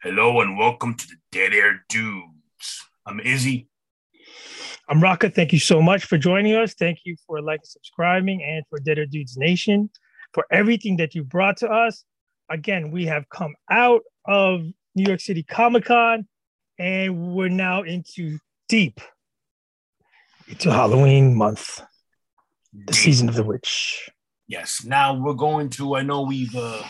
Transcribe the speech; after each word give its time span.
Hello 0.00 0.40
and 0.40 0.56
welcome 0.56 0.94
to 0.94 1.06
the 1.08 1.16
Dead 1.32 1.52
Air 1.52 1.84
Dudes. 1.88 2.84
I'm 3.04 3.18
Izzy. 3.18 3.66
I'm 4.88 5.00
Rocka. 5.00 5.34
Thank 5.34 5.52
you 5.52 5.58
so 5.58 5.82
much 5.82 6.04
for 6.04 6.16
joining 6.16 6.54
us. 6.54 6.74
Thank 6.74 7.00
you 7.02 7.16
for 7.26 7.42
liking, 7.42 7.64
subscribing, 7.64 8.44
and 8.44 8.64
for 8.70 8.78
Dead 8.78 9.00
Air 9.00 9.06
Dudes 9.06 9.36
Nation 9.36 9.90
for 10.32 10.46
everything 10.52 10.98
that 10.98 11.16
you 11.16 11.24
brought 11.24 11.56
to 11.56 11.68
us. 11.68 12.04
Again, 12.48 12.92
we 12.92 13.06
have 13.06 13.28
come 13.28 13.56
out 13.72 14.02
of 14.24 14.60
New 14.94 15.04
York 15.04 15.18
City 15.18 15.42
Comic 15.42 15.86
Con 15.86 16.28
and 16.78 17.34
we're 17.34 17.48
now 17.48 17.82
into 17.82 18.38
deep 18.68 19.00
into 20.46 20.70
Halloween 20.70 21.34
month, 21.34 21.82
the 22.72 22.92
season 22.92 23.28
of 23.28 23.34
the 23.34 23.42
witch. 23.42 24.08
Yes. 24.46 24.84
Now 24.84 25.14
we're 25.14 25.34
going 25.34 25.70
to, 25.70 25.96
I 25.96 26.02
know 26.02 26.22
we've 26.22 26.54
uh, 26.54 26.84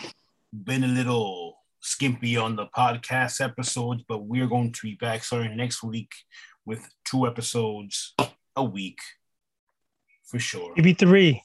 been 0.52 0.84
a 0.84 0.88
little 0.88 1.57
skimpy 1.88 2.36
on 2.36 2.56
the 2.56 2.66
podcast 2.66 3.40
episodes, 3.44 4.04
but 4.06 4.24
we're 4.24 4.46
going 4.46 4.72
to 4.72 4.80
be 4.82 4.94
back 4.94 5.24
starting 5.24 5.56
next 5.56 5.82
week 5.82 6.12
with 6.66 6.86
two 7.04 7.26
episodes 7.26 8.14
a 8.56 8.64
week 8.64 8.98
for 10.24 10.38
sure. 10.38 10.74
Maybe 10.76 10.92
three. 10.92 11.42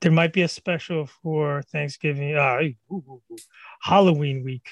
There 0.00 0.12
might 0.12 0.32
be 0.32 0.42
a 0.42 0.48
special 0.48 1.06
for 1.06 1.62
Thanksgiving, 1.72 2.36
uh, 2.36 2.58
Halloween 3.80 4.44
week. 4.44 4.68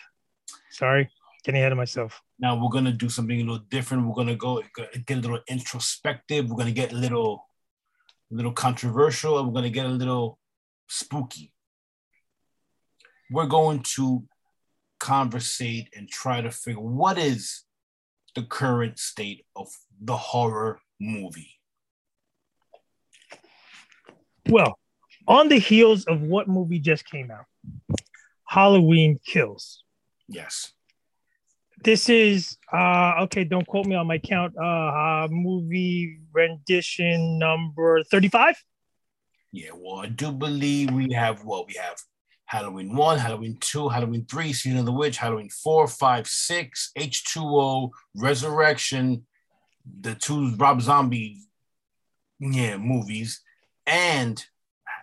Sorry, 0.70 1.08
getting 1.44 1.60
ahead 1.60 1.72
of 1.72 1.78
myself. 1.78 2.20
Now 2.38 2.60
we're 2.60 2.70
gonna 2.70 2.92
do 2.92 3.08
something 3.08 3.40
a 3.40 3.44
little 3.44 3.64
different. 3.70 4.06
We're 4.06 4.14
gonna 4.14 4.36
go 4.36 4.62
get 5.06 5.18
a 5.18 5.20
little 5.20 5.40
introspective. 5.48 6.50
We're 6.50 6.56
gonna 6.56 6.72
get 6.72 6.92
a 6.92 6.96
little, 6.96 7.48
a 8.30 8.34
little 8.34 8.52
controversial, 8.52 9.38
and 9.38 9.48
we're 9.48 9.54
gonna 9.54 9.70
get 9.70 9.86
a 9.86 9.88
little 9.88 10.38
spooky. 10.88 11.52
We're 13.30 13.46
going 13.46 13.82
to 13.94 14.24
conversate 15.00 15.88
and 15.96 16.08
try 16.08 16.40
to 16.40 16.50
figure 16.50 16.80
what 16.80 17.18
is 17.18 17.64
the 18.34 18.42
current 18.42 18.98
state 18.98 19.44
of 19.54 19.68
the 20.00 20.16
horror 20.16 20.80
movie. 21.00 21.50
Well, 24.48 24.78
on 25.26 25.48
the 25.48 25.58
heels 25.58 26.04
of 26.04 26.20
what 26.20 26.48
movie 26.48 26.78
just 26.78 27.04
came 27.06 27.30
out? 27.30 27.46
Halloween 28.46 29.18
Kills. 29.24 29.82
Yes. 30.28 30.72
This 31.82 32.08
is 32.08 32.56
uh 32.72 33.14
okay, 33.22 33.44
don't 33.44 33.66
quote 33.66 33.86
me 33.86 33.94
on 33.94 34.06
my 34.06 34.18
count. 34.18 34.54
Uh, 34.56 34.64
uh 34.64 35.28
movie 35.30 36.18
rendition 36.32 37.38
number 37.38 38.02
35. 38.04 38.56
Yeah, 39.52 39.70
well, 39.76 40.00
I 40.00 40.06
do 40.06 40.32
believe 40.32 40.90
we 40.90 41.12
have 41.12 41.44
what 41.44 41.66
we 41.66 41.74
have 41.74 41.96
Halloween 42.46 42.94
1, 42.94 43.18
Halloween 43.18 43.56
2, 43.60 43.88
Halloween 43.88 44.26
3, 44.26 44.52
Season 44.52 44.78
of 44.78 44.84
the 44.84 44.92
Witch, 44.92 45.16
Halloween 45.16 45.48
4, 45.48 45.88
5, 45.88 46.26
6, 46.26 46.92
H2O, 46.98 47.90
Resurrection, 48.16 49.26
the 50.00 50.14
two 50.14 50.54
Rob 50.56 50.80
Zombie 50.80 51.40
yeah, 52.38 52.76
movies, 52.76 53.40
and 53.86 54.44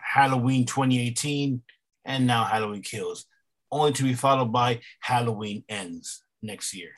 Halloween 0.01 0.65
2018, 0.65 1.61
and 2.05 2.27
now 2.27 2.43
Halloween 2.43 2.81
Kills, 2.81 3.25
only 3.71 3.93
to 3.93 4.03
be 4.03 4.13
followed 4.13 4.51
by 4.51 4.81
Halloween 4.99 5.63
Ends 5.69 6.23
next 6.41 6.73
year. 6.73 6.91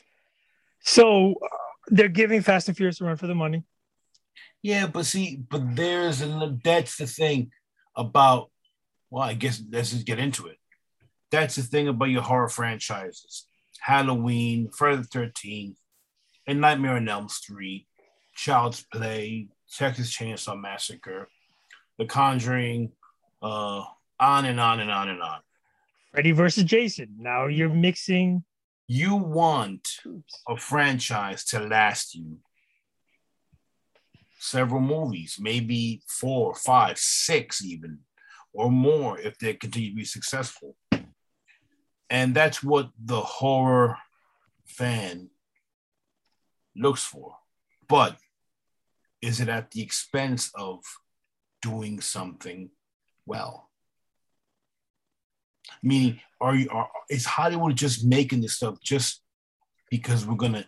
So 0.82 1.32
uh, 1.32 1.48
they're 1.88 2.10
giving 2.10 2.42
Fast 2.42 2.68
and 2.68 2.76
Furious 2.76 3.00
a 3.02 3.06
run 3.06 3.18
for 3.18 3.28
the 3.28 3.36
money. 3.36 3.64
Yeah, 4.62 4.88
but 4.88 5.06
see, 5.06 5.36
but 5.36 5.76
there's 5.76 6.22
and 6.22 6.62
that's 6.64 6.98
the 6.98 7.08
thing 7.08 7.52
about. 7.96 8.50
Well, 9.14 9.22
I 9.22 9.36
guess 9.36 9.61
let's 9.72 9.92
just 9.92 10.08
get 10.08 10.17
into 10.17 10.47
it. 10.47 10.58
That's 11.30 11.56
the 11.56 11.61
thing 11.61 11.88
about 11.88 12.06
your 12.06 12.23
horror 12.23 12.50
franchises: 12.50 13.45
Halloween, 13.80 14.72
Friday 14.72 14.97
the 14.97 15.03
Thirteenth, 15.03 15.78
and 16.47 16.59
Nightmare 16.59 16.95
on 16.95 17.08
Elm 17.08 17.30
Street, 17.30 17.86
Child's 18.34 18.84
Play, 18.91 19.50
Texas 19.72 20.12
Chainsaw 20.12 20.59
Massacre, 20.59 21.29
The 22.00 22.07
Conjuring, 22.07 22.91
uh, 23.44 23.84
on 24.19 24.46
and 24.46 24.59
on 24.59 24.79
and 24.79 24.90
on 24.90 25.09
and 25.09 25.22
on. 25.22 25.41
Freddy 26.12 26.31
versus 26.31 26.63
Jason. 26.63 27.09
Now 27.19 27.46
you're 27.46 27.69
mixing. 27.69 28.44
You 28.88 29.16
want 29.16 29.88
a 30.47 30.57
franchise 30.57 31.44
to 31.46 31.59
last 31.59 32.16
you 32.16 32.40
several 34.40 34.81
movies, 34.81 35.38
maybe 35.40 36.02
four, 36.07 36.56
five, 36.56 36.97
six, 36.97 37.63
even, 37.63 38.00
or 38.53 38.72
more 38.72 39.19
if 39.19 39.38
they 39.40 39.53
continue 39.53 39.90
to 39.90 39.96
be 39.96 40.06
successful. 40.06 40.75
And 42.09 42.36
that's 42.36 42.64
what 42.64 42.90
the 43.03 43.22
horror 43.22 43.97
fan 44.66 45.30
looks 46.75 47.03
for. 47.03 47.36
But 47.88 48.18
is 49.22 49.40
it 49.40 49.50
at 49.50 49.72
the 49.72 49.81
expense 49.81 50.52
of 50.56 50.84
doing 51.62 52.02
something 52.02 52.69
well? 53.25 53.69
Meaning, 55.81 56.20
are 56.40 56.56
you 56.56 56.70
are 56.70 56.90
is 57.09 57.25
Hollywood 57.25 57.75
just 57.75 58.06
making 58.06 58.41
this 58.41 58.58
stuff 58.58 58.75
just 58.84 59.22
because 59.90 60.25
we're 60.25 60.35
gonna 60.35 60.68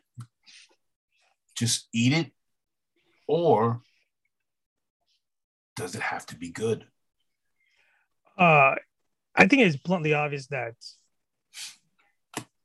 just 1.56 1.88
eat 1.94 2.13
it 2.13 2.31
or 3.28 3.81
does 5.75 5.96
it 5.96 6.02
have 6.02 6.25
to 6.28 6.35
be 6.38 6.50
good? 6.50 6.85
Uh, 8.38 8.75
I 9.35 9.47
think 9.47 9.62
it's 9.62 9.78
bluntly 9.78 10.13
obvious 10.13 10.47
that 10.47 10.73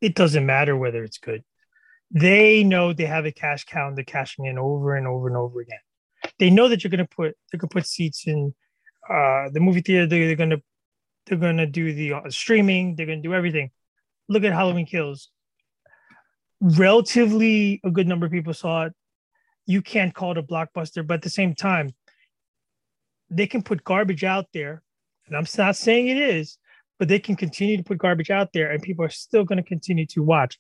it 0.01 0.15
doesn't 0.15 0.47
matter 0.47 0.77
whether 0.77 1.05
it's 1.05 1.19
good. 1.19 1.45
They 2.11 2.65
know 2.65 2.93
they 2.93 3.07
have 3.07 3.27
a 3.27 3.33
cash 3.33 3.65
cow 3.65 3.89
and 3.89 3.97
they're 3.97 4.05
cashing 4.05 4.47
in 4.47 4.59
over 4.59 4.97
and 4.97 5.07
over 5.07 5.29
and 5.29 5.37
over 5.37 5.61
again. 5.61 5.79
They 6.39 6.51
know 6.51 6.69
that 6.69 6.83
you're 6.83 6.91
gonna 6.91 7.07
put 7.07 7.37
they're 7.51 7.59
going 7.59 7.69
to 7.69 7.75
put 7.75 7.87
seats 7.87 8.27
in 8.27 8.55
uh, 9.09 9.49
the 9.53 9.61
movie 9.61 9.81
theater. 9.81 10.07
They're, 10.07 10.27
they're 10.27 10.37
gonna 10.37 10.61
they're 11.27 11.39
gonna 11.39 11.67
do 11.67 11.93
the 11.93 12.15
uh, 12.15 12.31
streaming. 12.31 12.97
They're 12.97 13.07
gonna 13.07 13.23
do 13.23 13.35
everything. 13.35 13.71
Look 14.29 14.45
at 14.45 14.53
Halloween 14.53 14.87
Kills. 14.87 15.31
Relatively 16.61 17.81
a 17.85 17.91
good 17.91 18.07
number 18.09 18.27
of 18.27 18.33
people 18.33 18.55
saw 18.55 18.87
it 18.87 18.93
you 19.71 19.83
can't 19.83 20.13
call 20.13 20.33
it 20.33 20.39
a 20.39 20.43
blockbuster, 20.43 21.07
but 21.07 21.15
at 21.15 21.23
the 21.23 21.31
same 21.31 21.55
time, 21.55 21.95
they 23.31 23.47
can 23.47 23.63
put 23.63 23.85
garbage 23.85 24.25
out 24.25 24.47
there. 24.53 24.83
And 25.31 25.39
I'm 25.39 25.47
not 25.57 25.77
saying 25.77 26.09
it 26.09 26.19
is, 26.19 26.59
but 26.99 27.09
they 27.09 27.19
can 27.19 27.37
continue 27.37 27.77
to 27.77 27.83
put 27.83 27.99
garbage 27.99 28.31
out 28.31 28.53
there 28.53 28.71
and 28.71 28.83
people 28.83 29.05
are 29.05 29.11
still 29.11 29.45
going 29.45 29.57
to 29.57 29.63
continue 29.63 30.05
to 30.07 30.23
watch. 30.23 30.59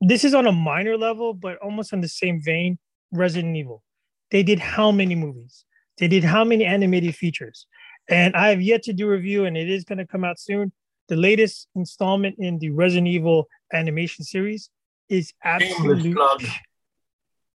This 0.00 0.24
is 0.24 0.34
on 0.34 0.46
a 0.46 0.52
minor 0.52 0.98
level, 0.98 1.32
but 1.32 1.56
almost 1.58 1.94
on 1.94 2.02
the 2.02 2.08
same 2.08 2.42
vein. 2.42 2.78
Resident 3.12 3.56
Evil. 3.56 3.82
They 4.30 4.42
did 4.42 4.58
how 4.58 4.90
many 4.90 5.14
movies? 5.14 5.64
They 5.98 6.08
did 6.08 6.24
how 6.24 6.44
many 6.44 6.64
animated 6.64 7.14
features? 7.14 7.66
And 8.08 8.36
I 8.36 8.48
have 8.48 8.60
yet 8.60 8.82
to 8.84 8.92
do 8.92 9.06
a 9.06 9.10
review, 9.10 9.44
and 9.46 9.56
it 9.56 9.70
is 9.70 9.84
going 9.84 9.98
to 9.98 10.06
come 10.06 10.24
out 10.24 10.38
soon. 10.38 10.72
The 11.08 11.16
latest 11.16 11.68
installment 11.74 12.36
in 12.38 12.58
the 12.58 12.70
Resident 12.70 13.08
Evil 13.08 13.48
animation 13.72 14.24
series 14.24 14.70
is 15.08 15.32
absolutely 15.44 16.14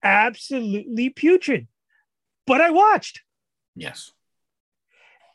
absolutely 0.04 1.10
putrid. 1.10 1.68
But 2.48 2.62
I 2.62 2.72
watched. 2.72 3.22
Yes. 3.76 4.12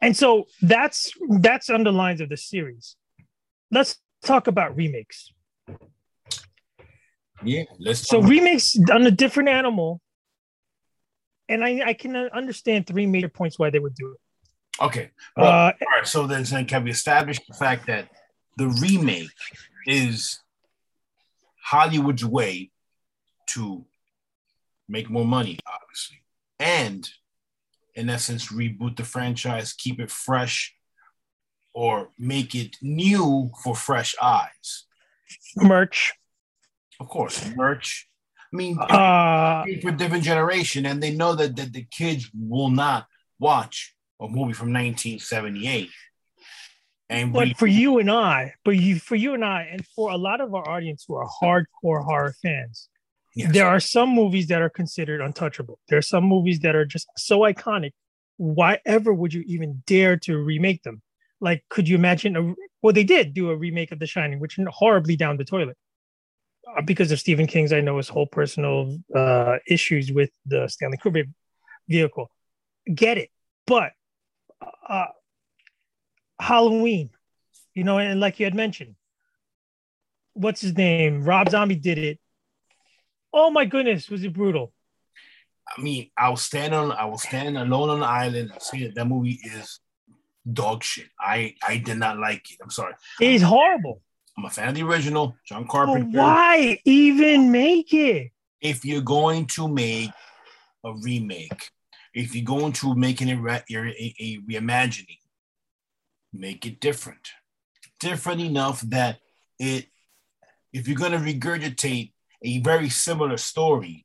And 0.00 0.16
so 0.16 0.46
that's 0.62 1.12
that's 1.28 1.70
on 1.70 1.84
the 1.84 1.92
lines 1.92 2.20
of 2.20 2.28
the 2.28 2.36
series. 2.36 2.96
Let's 3.70 3.98
talk 4.22 4.46
about 4.46 4.76
remakes. 4.76 5.32
Yeah, 7.42 7.64
let's 7.78 8.08
so 8.08 8.20
remakes 8.20 8.76
on 8.90 9.06
a 9.06 9.10
different 9.10 9.48
animal. 9.48 10.00
And 11.48 11.64
I, 11.64 11.80
I 11.86 11.92
can 11.92 12.16
understand 12.16 12.86
three 12.86 13.06
major 13.06 13.28
points 13.28 13.58
why 13.58 13.70
they 13.70 13.78
would 13.78 13.94
do 13.94 14.12
it. 14.12 14.84
Okay. 14.84 15.10
Well, 15.36 15.46
uh, 15.46 15.72
all 15.80 15.96
right. 15.96 16.06
So 16.06 16.26
then, 16.26 16.42
then 16.42 16.66
can 16.66 16.84
we 16.84 16.90
establish 16.90 17.38
the 17.46 17.54
fact 17.54 17.86
that 17.86 18.08
the 18.56 18.66
remake 18.66 19.30
is 19.86 20.40
Hollywood's 21.62 22.24
way 22.24 22.70
to 23.50 23.84
make 24.88 25.08
more 25.08 25.24
money, 25.24 25.58
obviously, 25.66 26.22
and 26.58 27.08
in 27.96 28.10
essence, 28.10 28.52
reboot 28.52 28.96
the 28.96 29.04
franchise, 29.04 29.72
keep 29.72 29.98
it 29.98 30.10
fresh, 30.10 30.74
or 31.72 32.10
make 32.18 32.54
it 32.54 32.76
new 32.82 33.50
for 33.64 33.74
fresh 33.74 34.14
eyes. 34.22 34.84
Merch. 35.56 36.12
Of 37.00 37.08
course, 37.08 37.50
merch. 37.56 38.08
I 38.52 38.56
mean, 38.56 38.78
uh, 38.78 39.64
for 39.82 39.90
different 39.90 40.24
generation, 40.24 40.86
and 40.86 41.02
they 41.02 41.14
know 41.14 41.34
that, 41.34 41.56
that 41.56 41.72
the 41.72 41.86
kids 41.90 42.30
will 42.32 42.70
not 42.70 43.06
watch 43.38 43.94
a 44.20 44.28
movie 44.28 44.52
from 44.52 44.72
1978. 44.72 45.90
And 47.08 47.32
but 47.32 47.48
we, 47.48 47.54
for 47.54 47.66
you 47.66 47.98
and 47.98 48.10
I, 48.10 48.54
but 48.64 48.72
you 48.72 48.98
for 48.98 49.14
you 49.14 49.34
and 49.34 49.44
I, 49.44 49.68
and 49.70 49.86
for 49.94 50.10
a 50.10 50.16
lot 50.16 50.40
of 50.40 50.54
our 50.54 50.68
audience 50.68 51.04
who 51.06 51.14
are 51.14 51.28
hardcore 51.42 52.04
horror 52.04 52.34
fans, 52.42 52.88
Yes. 53.36 53.52
There 53.52 53.66
are 53.66 53.80
some 53.80 54.08
movies 54.08 54.46
that 54.46 54.62
are 54.62 54.70
considered 54.70 55.20
untouchable. 55.20 55.78
There 55.90 55.98
are 55.98 56.02
some 56.02 56.24
movies 56.24 56.60
that 56.60 56.74
are 56.74 56.86
just 56.86 57.06
so 57.18 57.40
iconic. 57.40 57.90
Why 58.38 58.78
ever 58.86 59.12
would 59.12 59.34
you 59.34 59.44
even 59.46 59.82
dare 59.86 60.16
to 60.20 60.38
remake 60.38 60.82
them? 60.84 61.02
Like, 61.38 61.62
could 61.68 61.86
you 61.86 61.96
imagine 61.96 62.34
a 62.34 62.54
well, 62.80 62.94
they 62.94 63.04
did 63.04 63.34
do 63.34 63.50
a 63.50 63.56
remake 63.56 63.92
of 63.92 63.98
The 63.98 64.06
Shining, 64.06 64.40
which 64.40 64.58
horribly 64.68 65.16
down 65.16 65.36
the 65.36 65.44
toilet. 65.44 65.76
because 66.86 67.12
of 67.12 67.20
Stephen 67.20 67.46
King's, 67.46 67.74
I 67.74 67.80
know 67.82 67.98
his 67.98 68.08
whole 68.08 68.26
personal 68.26 68.96
uh, 69.14 69.56
issues 69.68 70.10
with 70.10 70.30
the 70.46 70.66
Stanley 70.68 70.96
Kubrick 70.96 71.30
vehicle. 71.88 72.30
Get 72.92 73.18
it, 73.18 73.30
but 73.66 73.92
uh, 74.88 75.06
Halloween, 76.40 77.10
you 77.74 77.84
know, 77.84 77.98
and 77.98 78.18
like 78.18 78.40
you 78.40 78.46
had 78.46 78.54
mentioned, 78.54 78.94
what's 80.32 80.62
his 80.62 80.74
name? 80.74 81.22
Rob 81.22 81.50
Zombie 81.50 81.76
did 81.76 81.98
it. 81.98 82.18
Oh 83.38 83.50
my 83.50 83.66
goodness, 83.66 84.08
was 84.08 84.24
it 84.24 84.32
brutal? 84.32 84.72
I 85.68 85.82
mean, 85.82 86.10
I 86.16 86.30
was 86.30 86.40
standing 86.40 86.78
on, 86.78 86.90
I 86.92 87.04
was 87.04 87.22
standing 87.22 87.56
alone 87.56 87.90
on 87.90 88.00
the 88.00 88.06
island 88.06 88.50
and 88.50 88.62
saying 88.62 88.84
that, 88.84 88.94
that 88.94 89.06
movie 89.06 89.38
is 89.44 89.80
dog 90.50 90.82
shit. 90.82 91.08
I 91.20 91.54
I 91.62 91.76
did 91.76 91.98
not 91.98 92.18
like 92.18 92.50
it. 92.50 92.58
I'm 92.62 92.70
sorry. 92.70 92.94
It's 93.20 93.42
horrible. 93.42 94.00
I'm 94.38 94.46
a 94.46 94.50
fan 94.50 94.68
of 94.68 94.74
the 94.74 94.84
original, 94.84 95.36
John 95.46 95.64
But 95.64 95.70
Carpenter. 95.70 96.18
why 96.18 96.78
even 96.86 97.50
make 97.52 97.92
it? 97.92 98.32
If 98.62 98.86
you're 98.86 99.02
going 99.02 99.46
to 99.48 99.68
make 99.68 100.10
a 100.82 100.94
remake, 100.94 101.70
if 102.14 102.34
you're 102.34 102.44
going 102.44 102.72
to 102.80 102.94
make 102.94 103.20
an 103.20 103.42
re- 103.42 103.62
a, 103.70 104.14
a 104.18 104.38
reimagining, 104.48 105.18
make 106.32 106.64
it 106.64 106.80
different, 106.80 107.32
different 108.00 108.40
enough 108.40 108.80
that 108.82 109.18
it. 109.58 109.88
If 110.72 110.88
you're 110.88 110.96
going 110.96 111.12
to 111.12 111.18
regurgitate 111.18 112.12
a 112.42 112.58
very 112.60 112.88
similar 112.88 113.36
story, 113.36 114.04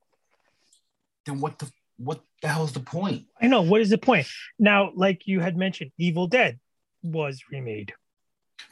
then 1.25 1.39
what 1.39 1.59
the 1.59 1.71
what 1.97 2.21
the 2.41 2.47
hell's 2.47 2.73
the 2.73 2.79
point? 2.79 3.25
I 3.41 3.47
know. 3.47 3.61
What 3.61 3.81
is 3.81 3.89
the 3.89 3.97
point? 3.97 4.27
Now, 4.57 4.91
like 4.95 5.27
you 5.27 5.39
had 5.39 5.55
mentioned, 5.55 5.91
Evil 5.97 6.27
Dead 6.27 6.59
was 7.03 7.43
remade. 7.51 7.93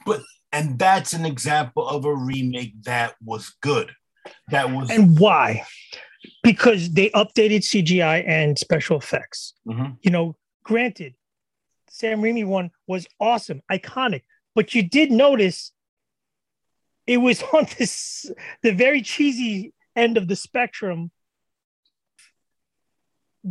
But 0.04 0.22
and 0.52 0.78
that's 0.78 1.12
an 1.12 1.24
example 1.24 1.86
of 1.86 2.04
a 2.04 2.14
remake 2.14 2.82
that 2.84 3.14
was 3.24 3.52
good. 3.60 3.92
That 4.48 4.70
was 4.70 4.90
And 4.90 5.18
why? 5.18 5.64
Because 6.42 6.92
they 6.92 7.10
updated 7.10 7.62
CGI 7.62 8.24
and 8.26 8.58
special 8.58 8.98
effects. 8.98 9.54
Mhm. 9.66 9.96
You 10.02 10.10
know, 10.10 10.36
granted, 10.64 11.14
Sam 11.88 12.20
Raimi 12.20 12.44
one 12.44 12.70
was 12.86 13.06
awesome, 13.20 13.62
iconic, 13.70 14.22
but 14.54 14.74
you 14.74 14.82
did 14.82 15.10
notice 15.10 15.72
it 17.10 17.16
was 17.16 17.42
on 17.52 17.66
this 17.76 18.30
the 18.62 18.70
very 18.70 19.02
cheesy 19.02 19.74
end 19.96 20.16
of 20.16 20.28
the 20.28 20.36
spectrum 20.36 21.10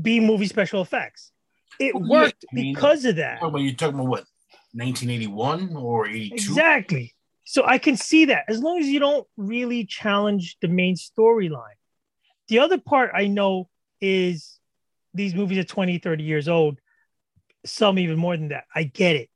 B 0.02 0.20
movie 0.20 0.48
special 0.48 0.82
effects. 0.82 1.32
It 1.80 1.94
Well, 1.94 2.22
worked 2.22 2.46
I 2.52 2.56
mean, 2.56 2.74
because 2.74 3.06
of 3.06 3.18
that. 3.18 3.40
Oh, 3.42 3.50
but 3.50 3.62
you're 3.62 3.74
talking 3.74 3.96
about 3.96 4.08
what, 4.08 4.26
1981 4.74 5.76
or 5.76 6.08
82? 6.08 6.36
Exactly. 6.36 7.16
So 7.44 7.66
I 7.66 7.80
can 7.80 7.98
see 7.98 8.26
that 8.26 8.44
as 8.48 8.60
long 8.62 8.80
as 8.80 8.86
you 8.86 9.00
don't 9.00 9.28
really 9.36 9.86
challenge 9.86 10.58
the 10.62 10.68
main 10.68 10.96
storyline. 10.96 11.80
The 12.48 12.60
other 12.60 12.78
part 12.78 13.12
I 13.16 13.28
know 13.28 13.70
is 14.00 14.60
these 15.14 15.34
movies 15.34 15.58
are 15.58 15.64
20, 15.64 15.98
30 15.98 16.24
years 16.24 16.48
old, 16.48 16.80
some 17.66 17.98
even 17.98 18.18
more 18.18 18.38
than 18.38 18.50
that. 18.50 18.66
I 18.74 18.84
get 18.84 19.16
it. 19.16 19.30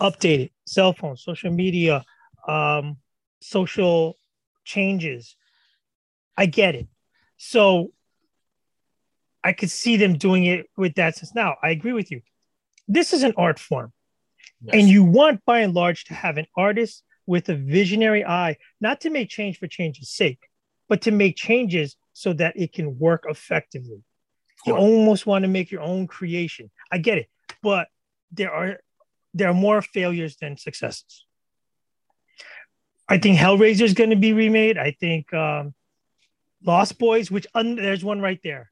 Updated 0.00 0.50
cell 0.66 0.92
phones, 0.92 1.24
social 1.24 1.50
media, 1.50 2.04
um, 2.46 2.98
social 3.44 4.16
changes. 4.64 5.36
I 6.36 6.46
get 6.46 6.74
it. 6.74 6.88
So 7.36 7.92
I 9.42 9.52
could 9.52 9.70
see 9.70 9.96
them 9.96 10.16
doing 10.16 10.44
it 10.44 10.66
with 10.76 10.94
that 10.94 11.16
since 11.16 11.34
now. 11.34 11.56
I 11.62 11.70
agree 11.70 11.92
with 11.92 12.10
you. 12.10 12.22
This 12.88 13.12
is 13.12 13.22
an 13.22 13.34
art 13.36 13.58
form. 13.58 13.92
Yes. 14.62 14.74
And 14.74 14.88
you 14.88 15.04
want, 15.04 15.44
by 15.44 15.60
and 15.60 15.74
large, 15.74 16.04
to 16.04 16.14
have 16.14 16.38
an 16.38 16.46
artist 16.56 17.02
with 17.26 17.48
a 17.48 17.54
visionary 17.54 18.24
eye, 18.24 18.56
not 18.80 19.02
to 19.02 19.10
make 19.10 19.28
change 19.28 19.58
for 19.58 19.66
change's 19.66 20.10
sake, 20.10 20.48
but 20.88 21.02
to 21.02 21.10
make 21.10 21.36
changes 21.36 21.96
so 22.12 22.32
that 22.32 22.54
it 22.56 22.72
can 22.72 22.98
work 22.98 23.24
effectively. 23.28 24.02
You 24.66 24.74
almost 24.74 25.26
want 25.26 25.42
to 25.42 25.48
make 25.48 25.70
your 25.70 25.82
own 25.82 26.06
creation. 26.06 26.70
I 26.90 26.96
get 26.96 27.18
it, 27.18 27.28
but 27.62 27.88
there 28.32 28.52
are 28.52 28.80
there 29.34 29.50
are 29.50 29.54
more 29.54 29.82
failures 29.82 30.36
than 30.40 30.56
successes. 30.56 31.26
I 33.08 33.18
think 33.18 33.38
Hellraiser 33.38 33.82
is 33.82 33.94
going 33.94 34.10
to 34.10 34.16
be 34.16 34.32
remade. 34.32 34.78
I 34.78 34.92
think 34.98 35.32
um, 35.34 35.74
Lost 36.64 36.98
Boys, 36.98 37.30
which 37.30 37.46
un- 37.54 37.76
there's 37.76 38.04
one 38.04 38.20
right 38.20 38.40
there. 38.42 38.70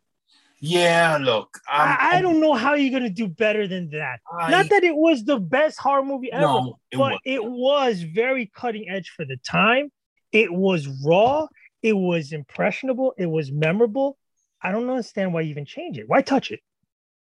yeah, 0.60 1.18
look, 1.20 1.58
I'm, 1.68 1.96
I, 2.00 2.16
I 2.16 2.20
don't 2.22 2.40
know 2.40 2.54
how 2.54 2.74
you're 2.74 2.90
going 2.98 3.02
to 3.02 3.10
do 3.10 3.28
better 3.28 3.66
than 3.66 3.90
that. 3.90 4.20
I, 4.32 4.50
Not 4.50 4.70
that 4.70 4.84
it 4.84 4.94
was 4.96 5.24
the 5.24 5.38
best 5.38 5.78
horror 5.78 6.04
movie 6.04 6.32
ever, 6.32 6.42
no, 6.42 6.78
it 6.90 6.96
but 6.96 7.12
was. 7.12 7.20
it 7.24 7.44
was 7.44 8.02
very 8.02 8.46
cutting 8.54 8.88
edge 8.88 9.10
for 9.14 9.24
the 9.24 9.36
time. 9.38 9.90
It 10.30 10.52
was 10.52 10.86
raw. 11.04 11.46
It 11.82 11.94
was 11.94 12.32
impressionable. 12.32 13.12
It 13.18 13.26
was 13.26 13.50
memorable. 13.52 14.16
I 14.62 14.70
don't 14.72 14.88
understand 14.88 15.34
why 15.34 15.40
you 15.42 15.50
even 15.50 15.64
change 15.66 15.98
it. 15.98 16.08
Why 16.08 16.22
touch 16.22 16.52
it? 16.52 16.60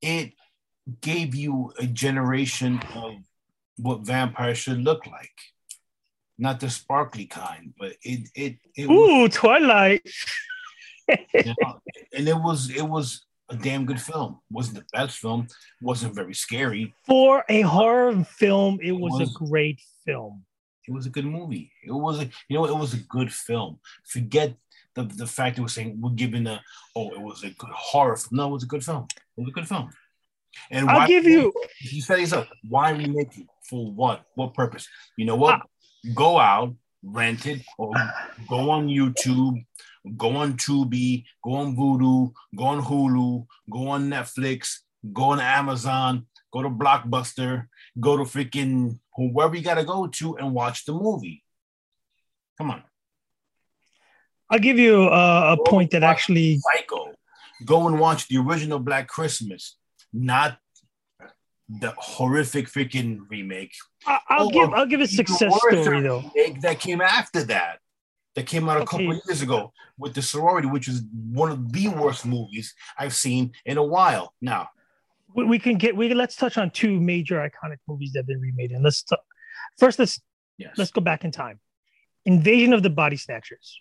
It 0.02 0.34
gave 1.02 1.36
you 1.36 1.74
a 1.78 1.86
generation 1.86 2.82
of 2.96 3.16
what 3.78 4.02
vampires 4.02 4.58
should 4.58 4.82
look 4.82 5.06
like. 5.06 5.34
Not 6.38 6.60
the 6.60 6.70
sparkly 6.70 7.26
kind, 7.26 7.74
but 7.80 7.94
it 8.04 8.30
it 8.36 8.58
it 8.76 8.88
was, 8.90 9.10
Ooh, 9.10 9.30
Twilight. 9.30 10.02
you 11.08 11.54
know, 11.62 11.82
and 12.14 12.28
it 12.28 12.36
was 12.36 12.70
it 12.70 12.82
was 12.82 13.26
a 13.50 13.56
damn 13.56 13.86
good 13.86 14.02
film. 14.02 14.40
wasn't 14.50 14.78
the 14.78 14.86
best 14.92 15.20
film. 15.20 15.48
wasn't 15.82 16.16
very 16.16 16.34
scary. 16.34 16.94
For 17.06 17.44
a 17.48 17.62
horror 17.62 18.24
film, 18.26 18.80
it 18.82 18.92
was, 18.92 19.20
was. 19.20 19.30
a 19.30 19.34
great 19.46 19.80
film. 20.06 20.44
It 20.88 20.92
was 20.92 21.06
a 21.06 21.10
good 21.10 21.26
movie. 21.26 21.72
It 21.86 21.92
was 21.92 22.20
a 22.22 22.26
you 22.50 22.58
know 22.58 22.66
it 22.66 22.76
was 22.78 22.94
a 22.94 22.98
good 22.98 23.32
film. 23.32 23.80
Forget 24.06 24.56
the 24.96 25.04
the 25.04 25.28
fact 25.28 25.56
that 25.56 25.62
we're 25.62 25.68
saying 25.70 26.00
we're 26.02 26.12
giving 26.12 26.48
a 26.48 26.62
oh 26.96 27.12
it 27.12 27.22
was 27.22 27.44
a 27.44 27.50
good 27.52 27.72
horror 27.72 28.18
film. 28.18 28.30
No, 28.38 28.48
it 28.50 28.52
was 28.52 28.64
a 28.64 28.68
good 28.68 28.84
film. 28.84 29.08
It 29.38 29.42
was 29.42 29.50
a 29.50 29.54
good 29.54 29.68
film. 29.68 29.90
And 30.72 30.90
I'll 30.90 31.00
why- 31.00 31.08
give 31.08 31.26
you 31.26 31.54
you 31.82 32.02
said 32.02 32.20
yourself, 32.20 32.48
why 32.68 32.92
remake 32.92 33.38
it? 33.38 33.48
For 33.70 33.92
what? 33.92 34.26
What 34.36 34.54
purpose? 34.54 34.88
You 35.18 35.26
know 35.26 35.36
what? 35.36 35.62
Go 36.14 36.38
out, 36.40 36.76
rent 37.04 37.46
it, 37.46 37.62
or 37.78 37.94
go 38.50 38.70
on 38.72 38.88
YouTube, 38.88 39.66
go 40.18 40.36
on 40.36 40.54
Tubi, 40.54 41.24
go 41.44 41.54
on 41.54 41.76
Vudu, 41.76 42.32
go 42.56 42.64
on 42.66 42.82
Hulu, 42.84 43.46
go 43.70 43.88
on 43.90 44.10
Netflix, 44.10 44.80
go 45.12 45.24
on 45.32 45.40
Amazon, 45.40 46.28
go 46.52 46.62
to 46.62 46.70
Blockbuster, 46.70 47.68
go 48.00 48.18
to 48.18 48.24
freaking 48.24 49.00
whoever 49.16 49.56
you 49.56 49.64
gotta 49.64 49.84
go 49.84 50.08
to 50.08 50.38
and 50.38 50.54
watch 50.54 50.86
the 50.86 50.94
movie. 50.94 51.44
Come 52.58 52.72
on, 52.72 52.84
I'll 54.50 54.60
give 54.60 54.78
you 54.78 55.04
uh, 55.06 55.56
a 55.58 55.70
point 55.70 55.92
that 55.92 56.04
actually 56.04 56.60
Psycho. 56.60 57.14
Go 57.66 57.88
and 57.88 58.00
watch 58.00 58.28
the 58.28 58.38
original 58.38 58.80
Black 58.80 59.08
Christmas, 59.08 59.78
not 60.14 60.58
the 61.68 61.94
horrific 61.98 62.68
freaking 62.68 63.20
remake. 63.30 63.74
I- 64.06 64.20
I'll 64.30 64.48
Oh, 64.48 64.50
give 64.50 64.70
I'll 64.74 64.86
give 64.86 65.02
a 65.02 65.08
success 65.08 65.54
story 65.58 66.02
though. 66.02 66.32
That 66.62 66.80
came 66.80 67.02
after 67.02 67.44
that. 67.44 67.80
That 68.36 68.46
came 68.48 68.68
out 68.68 68.82
a 68.82 68.86
couple 68.86 69.12
of 69.12 69.22
years 69.26 69.42
ago 69.42 69.72
with 69.98 70.14
the 70.14 70.22
sorority, 70.22 70.68
which 70.68 70.90
is 70.90 71.04
one 71.32 71.50
of 71.52 71.72
the 71.72 71.88
worst 71.88 72.26
movies 72.26 72.76
I've 73.00 73.16
seen 73.16 73.54
in 73.66 73.78
a 73.78 73.84
while. 73.84 74.34
Now, 74.42 74.70
We, 75.34 75.46
we 75.46 75.58
can 75.60 75.78
get 75.78 75.96
we 75.96 76.14
let's 76.14 76.36
touch 76.36 76.58
on 76.58 76.70
two 76.70 77.00
major 77.00 77.38
iconic 77.38 77.78
movies 77.88 78.12
that 78.14 78.20
have 78.20 78.28
been 78.28 78.42
remade. 78.42 78.72
And 78.72 78.84
let's 78.84 79.04
t- 79.04 79.16
first 79.80 79.98
let's 80.00 80.20
yes, 80.58 80.74
let's 80.78 80.92
go 80.92 81.02
back 81.02 81.24
in 81.24 81.32
time. 81.32 81.60
Invasion 82.26 82.74
of 82.74 82.84
the 82.84 82.90
Body 82.90 83.16
Snatchers. 83.18 83.80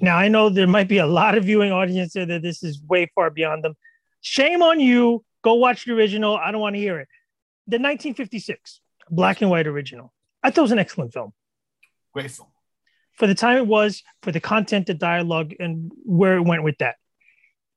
Now 0.00 0.16
I 0.16 0.28
know 0.28 0.48
there 0.48 0.68
might 0.68 0.86
be 0.88 0.98
a 0.98 1.06
lot 1.06 1.36
of 1.36 1.44
viewing 1.44 1.72
audience 1.72 2.12
there 2.12 2.26
that 2.26 2.42
this 2.42 2.62
is 2.62 2.80
way 2.88 3.10
far 3.14 3.28
beyond 3.30 3.64
them. 3.64 3.74
Shame 4.20 4.62
on 4.62 4.78
you. 4.80 5.24
Go 5.42 5.54
watch 5.54 5.84
the 5.84 5.92
original. 5.92 6.36
I 6.36 6.50
don't 6.50 6.60
want 6.60 6.74
to 6.76 6.80
hear 6.80 6.98
it. 6.98 7.08
The 7.66 7.76
1956 7.76 8.80
black 9.10 9.40
and 9.40 9.50
white 9.50 9.66
original. 9.66 10.12
I 10.42 10.50
thought 10.50 10.58
it 10.58 10.62
was 10.62 10.72
an 10.72 10.78
excellent 10.78 11.12
film 11.12 11.32
great 12.12 12.30
film. 12.30 12.48
for 13.14 13.26
the 13.26 13.34
time 13.34 13.58
it 13.58 13.66
was, 13.66 14.02
for 14.22 14.32
the 14.32 14.40
content, 14.40 14.86
the 14.86 14.94
dialogue, 14.94 15.54
and 15.60 15.90
where 16.04 16.36
it 16.36 16.42
went 16.42 16.62
with 16.62 16.78
that. 16.78 16.96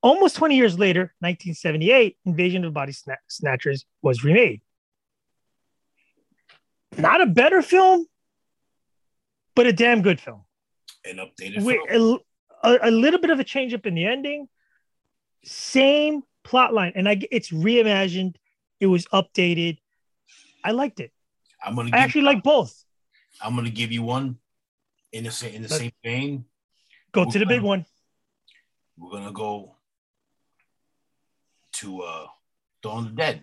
Almost 0.02 0.36
20 0.38 0.56
years 0.56 0.80
later, 0.80 1.14
1978, 1.20 2.18
Invasion 2.26 2.64
of 2.64 2.70
the 2.72 2.74
Body 2.74 2.92
Sna- 2.92 3.18
Snatchers 3.28 3.86
was 4.02 4.24
remade. 4.24 4.62
Not 6.98 7.22
a 7.22 7.28
better 7.28 7.62
film, 7.62 8.06
but 9.56 9.68
a 9.68 9.74
damn 9.74 10.02
good 10.02 10.20
film. 10.20 10.44
An 11.06 11.18
updated 11.18 11.64
With 11.64 11.78
film. 11.90 12.20
a, 12.64 12.70
a, 12.70 12.90
a 12.90 12.92
little 12.92 13.20
bit 13.20 13.30
of 13.30 13.40
a 13.40 13.44
change 13.44 13.74
up 13.74 13.86
in 13.86 13.94
the 13.96 14.06
ending, 14.06 14.48
same 15.44 16.24
plot 16.44 16.74
line, 16.74 16.94
and 16.96 17.08
I 17.08 17.22
it's 17.32 17.52
reimagined. 17.52 18.36
It 18.80 18.88
was 18.88 19.06
updated. 19.08 19.78
I 20.64 20.72
liked 20.72 21.00
it. 21.00 21.12
I'm 21.64 21.76
gonna 21.76 21.92
I 21.94 22.00
actually 22.00 22.24
like 22.24 22.44
both. 22.44 22.84
I'm 23.42 23.56
gonna 23.56 23.70
give 23.70 23.92
you 23.92 24.04
one 24.04 24.38
in 25.12 25.24
the 25.24 25.32
same 25.32 25.56
in 25.56 25.62
the 25.64 25.70
same 25.70 25.92
vein. 26.04 26.46
Go 27.12 27.30
to 27.30 27.40
the 27.40 27.46
big 27.46 27.62
one. 27.62 27.86
We're 28.98 29.12
gonna 29.12 29.32
go 29.32 29.76
to 31.74 32.02
uh 32.02 32.28
Dawn 32.82 33.06
of 33.08 33.16
the 33.16 33.16
Dead. 33.16 33.42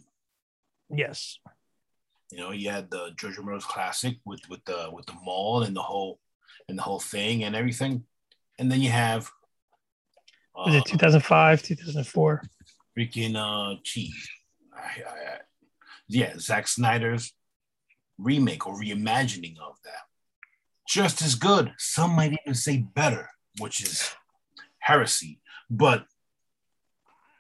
Yes. 0.91 1.39
You 2.31 2.39
know, 2.39 2.51
you 2.51 2.71
had 2.71 2.91
the 2.91 3.11
George 3.17 3.39
Romero's 3.39 3.65
classic 3.65 4.17
with 4.25 4.41
with 4.49 4.65
the 4.65 4.91
with 4.93 5.07
the 5.07 5.15
mall 5.25 5.63
and 5.63 5.75
the 5.75 5.83
whole 5.83 6.21
and 6.69 6.79
the 6.79 6.83
whole 6.83 7.01
thing 7.01 7.45
and 7.45 7.57
everything. 7.57 8.05
and 8.59 8.71
then 8.71 8.81
you 8.81 8.91
have 8.91 9.31
Was 10.55 10.75
it 10.75 10.85
2005, 10.85 11.63
2004? 11.63 12.43
Freaking 12.99 13.37
uh 13.37 13.79
cheese. 13.85 14.29
I, 14.75 14.79
I, 14.79 15.11
I, 15.35 15.39
yeah, 16.09 16.33
Zack 16.39 16.67
Snyder's 16.67 17.33
remake 18.19 18.67
or 18.67 18.75
reimagining 18.75 19.59
of 19.61 19.77
that. 19.85 20.03
Just 20.89 21.23
as 21.23 21.35
good. 21.37 21.73
Some 21.79 22.17
might 22.17 22.33
even 22.33 22.55
say 22.55 22.79
better, 22.79 23.31
which 23.61 23.83
is 23.83 24.11
heresy. 24.79 25.41
But 25.71 26.07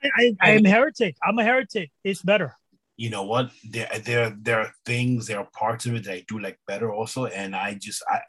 I, 0.04 0.36
I 0.40 0.50
am 0.50 0.64
heretic. 0.64 1.16
I'm 1.26 1.38
a 1.38 1.44
heretic. 1.44 1.90
It's 2.04 2.22
better. 2.22 2.54
you 2.98 3.10
know 3.10 3.22
what? 3.22 3.50
There, 3.70 3.88
there, 4.04 4.36
there 4.40 4.60
are 4.60 4.72
things, 4.84 5.26
there 5.26 5.38
are 5.38 5.48
parts 5.52 5.86
of 5.86 5.94
it 5.94 6.04
that 6.04 6.12
I 6.12 6.24
do 6.28 6.38
like 6.40 6.58
better 6.66 6.92
also. 6.92 7.26
And 7.26 7.56
I 7.56 7.74
just 7.74 8.02
I 8.08 8.20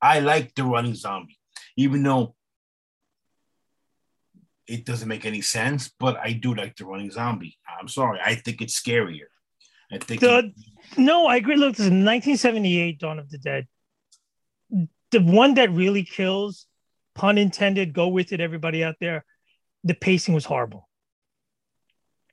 I 0.00 0.20
like 0.20 0.54
the 0.54 0.64
running 0.64 0.94
zombie, 0.94 1.38
even 1.76 2.02
though 2.02 2.34
it 4.66 4.84
doesn't 4.86 5.08
make 5.08 5.24
any 5.26 5.40
sense, 5.42 5.90
but 6.00 6.16
I 6.16 6.32
do 6.32 6.54
like 6.54 6.76
the 6.76 6.86
running 6.86 7.10
zombie. 7.10 7.58
I'm 7.80 7.88
sorry. 7.88 8.18
I 8.24 8.34
think 8.36 8.60
it's 8.62 8.80
scarier. 8.80 9.26
I 9.92 9.98
think 9.98 10.20
The, 10.20 10.38
it- 10.38 10.54
no, 10.96 11.26
I 11.26 11.36
agree. 11.36 11.56
Look, 11.56 11.72
this 11.76 11.86
is 11.86 11.90
1978 11.90 12.98
Dawn 12.98 13.18
of 13.18 13.30
the 13.30 13.38
Dead. 13.38 13.66
The 15.10 15.20
one 15.20 15.54
that 15.54 15.70
really 15.70 16.02
kills, 16.02 16.66
pun 17.14 17.38
intended, 17.38 17.92
go 17.92 18.08
with 18.08 18.32
it, 18.32 18.40
everybody 18.40 18.82
out 18.82 18.96
there. 19.00 19.24
The 19.84 19.94
pacing 19.94 20.34
was 20.34 20.44
horrible. 20.44 20.88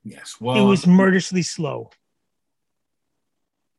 yes. 0.03 0.37
Well, 0.39 0.57
it 0.57 0.67
was 0.67 0.87
murderously 0.87 1.41
slow. 1.43 1.91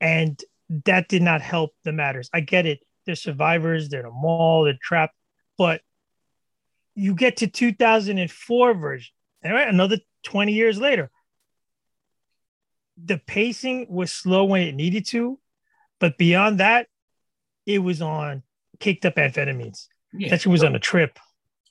And 0.00 0.40
that 0.86 1.08
did 1.08 1.22
not 1.22 1.40
help 1.40 1.70
the 1.84 1.92
matters. 1.92 2.28
I 2.32 2.40
get 2.40 2.66
it. 2.66 2.80
They're 3.06 3.14
survivors, 3.14 3.88
they're 3.88 4.00
in 4.00 4.06
a 4.06 4.10
mall, 4.10 4.64
they're 4.64 4.78
trapped. 4.80 5.14
But 5.58 5.80
you 6.94 7.14
get 7.14 7.38
to 7.38 7.46
2004 7.46 8.74
version, 8.74 9.12
all 9.44 9.52
right, 9.52 9.68
another 9.68 9.98
20 10.24 10.52
years 10.52 10.78
later. 10.78 11.10
The 13.02 13.18
pacing 13.18 13.86
was 13.88 14.12
slow 14.12 14.44
when 14.44 14.62
it 14.62 14.74
needed 14.74 15.06
to, 15.06 15.38
but 15.98 16.18
beyond 16.18 16.60
that, 16.60 16.86
it 17.66 17.78
was 17.78 18.02
on 18.02 18.42
caked 18.78 19.06
up 19.06 19.16
amphetamines. 19.16 19.86
yeah. 20.12 20.28
That 20.30 20.42
shit 20.42 20.52
was 20.52 20.64
on 20.64 20.74
a 20.74 20.78
trip. 20.78 21.18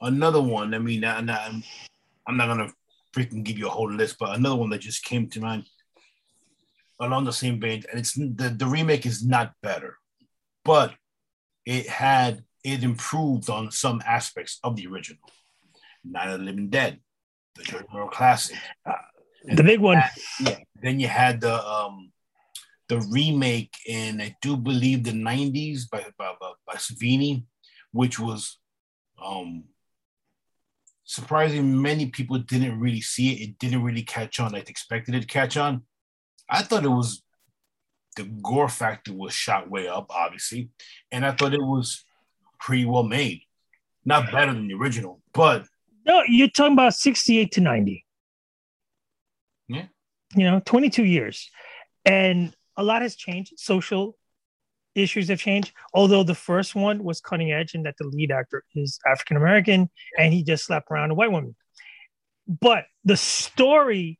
another 0.01 0.41
one. 0.41 0.73
I 0.73 0.79
mean, 0.79 1.03
I, 1.03 1.17
I'm, 1.17 1.63
I'm 2.27 2.37
not 2.37 2.47
gonna 2.47 2.71
freaking 3.13 3.43
give 3.43 3.57
you 3.57 3.67
a 3.67 3.71
whole 3.71 3.91
list, 3.91 4.17
but 4.19 4.35
another 4.37 4.55
one 4.55 4.69
that 4.71 4.79
just 4.81 5.03
came 5.03 5.29
to 5.29 5.41
mind 5.41 5.65
along 6.99 7.25
the 7.25 7.33
same 7.33 7.59
vein, 7.59 7.83
and 7.89 7.99
it's 7.99 8.13
the, 8.13 8.55
the 8.57 8.65
remake 8.65 9.05
is 9.05 9.25
not 9.25 9.53
better, 9.61 9.97
but 10.63 10.93
it 11.65 11.87
had 11.87 12.43
it 12.63 12.84
improved 12.84 13.50
on 13.50 13.72
some 13.72 14.01
aspects 14.06 14.60
of 14.63 14.75
the 14.75 14.88
original. 14.88 15.22
Night 16.03 16.30
of 16.30 16.39
the 16.39 16.46
Living 16.46 16.70
Dead, 16.70 17.00
the 17.56 17.63
George 17.63 17.86
Romero 17.89 18.08
classic. 18.10 18.58
The 19.46 19.63
big 19.63 19.80
one. 19.80 20.01
Yeah. 20.39 20.58
Then 20.82 21.00
you 21.00 21.08
had 21.08 21.41
the 21.41 21.63
um 21.65 22.12
the 22.89 23.00
remake 23.00 23.74
in 23.86 24.22
I 24.22 24.36
do 24.41 24.58
believe 24.58 25.03
the 25.03 25.12
90s 25.12 25.89
by 25.89 26.06
by, 26.18 26.34
by, 26.39 26.51
by 26.65 26.74
Savini, 26.75 27.44
which 27.91 28.20
was 28.20 28.60
um 29.24 29.65
surprising 31.03 31.82
many 31.82 32.08
people 32.08 32.39
didn't 32.39 32.80
really 32.80 33.01
see 33.01 33.34
it. 33.34 33.41
It 33.41 33.60
didn't 33.60 33.84
really 33.84 34.03
catch 34.03 34.39
on 34.39 34.51
like 34.53 34.65
they 34.65 34.72
expected 34.72 35.15
it 35.15 35.22
to 35.22 35.27
catch 35.27 35.58
on. 35.58 35.84
I 36.50 36.62
thought 36.63 36.86
it 36.86 36.89
was 36.89 37.24
the 38.18 38.24
gore 38.24 38.70
factor 38.70 39.13
was 39.13 39.34
shot 39.34 39.70
way 39.70 39.88
up, 39.88 40.08
obviously, 40.10 40.70
and 41.12 41.25
I 41.25 41.32
thought 41.32 41.53
it 41.53 41.62
was 41.62 42.03
pretty 42.62 42.86
well 42.86 43.03
made. 43.03 43.41
Not 44.06 44.32
better 44.32 44.53
than 44.53 44.68
the 44.68 44.75
original, 44.75 45.22
but 45.34 45.65
No, 46.06 46.24
you're 46.27 46.48
talking 46.48 46.74
about 46.74 46.94
68 46.94 47.51
to 47.51 47.62
90. 47.62 48.06
Yeah. 49.68 49.86
You 50.36 50.44
know, 50.46 50.62
22 50.65 51.03
years. 51.03 51.50
And 52.06 52.56
a 52.77 52.84
lot 52.84 53.01
has 53.01 53.15
changed. 53.15 53.53
Social 53.58 54.18
issues 54.96 55.27
have 55.30 55.39
changed. 55.39 55.72
Although 55.94 56.24
the 56.24 56.36
first 56.36 56.74
one 56.75 57.03
was 57.03 57.22
cutting 57.22 57.51
edge 57.51 57.75
in 57.75 57.84
that 57.84 57.96
the 57.98 58.06
lead 58.06 58.32
actor 58.32 58.63
is 58.75 59.00
African 59.06 59.38
American 59.38 59.89
and 60.18 60.34
he 60.34 60.44
just 60.44 60.65
slapped 60.65 60.89
around 60.89 61.12
a 61.12 61.15
white 61.15 61.32
woman. 61.32 61.56
But 62.48 62.86
the 63.06 63.18
story 63.18 64.20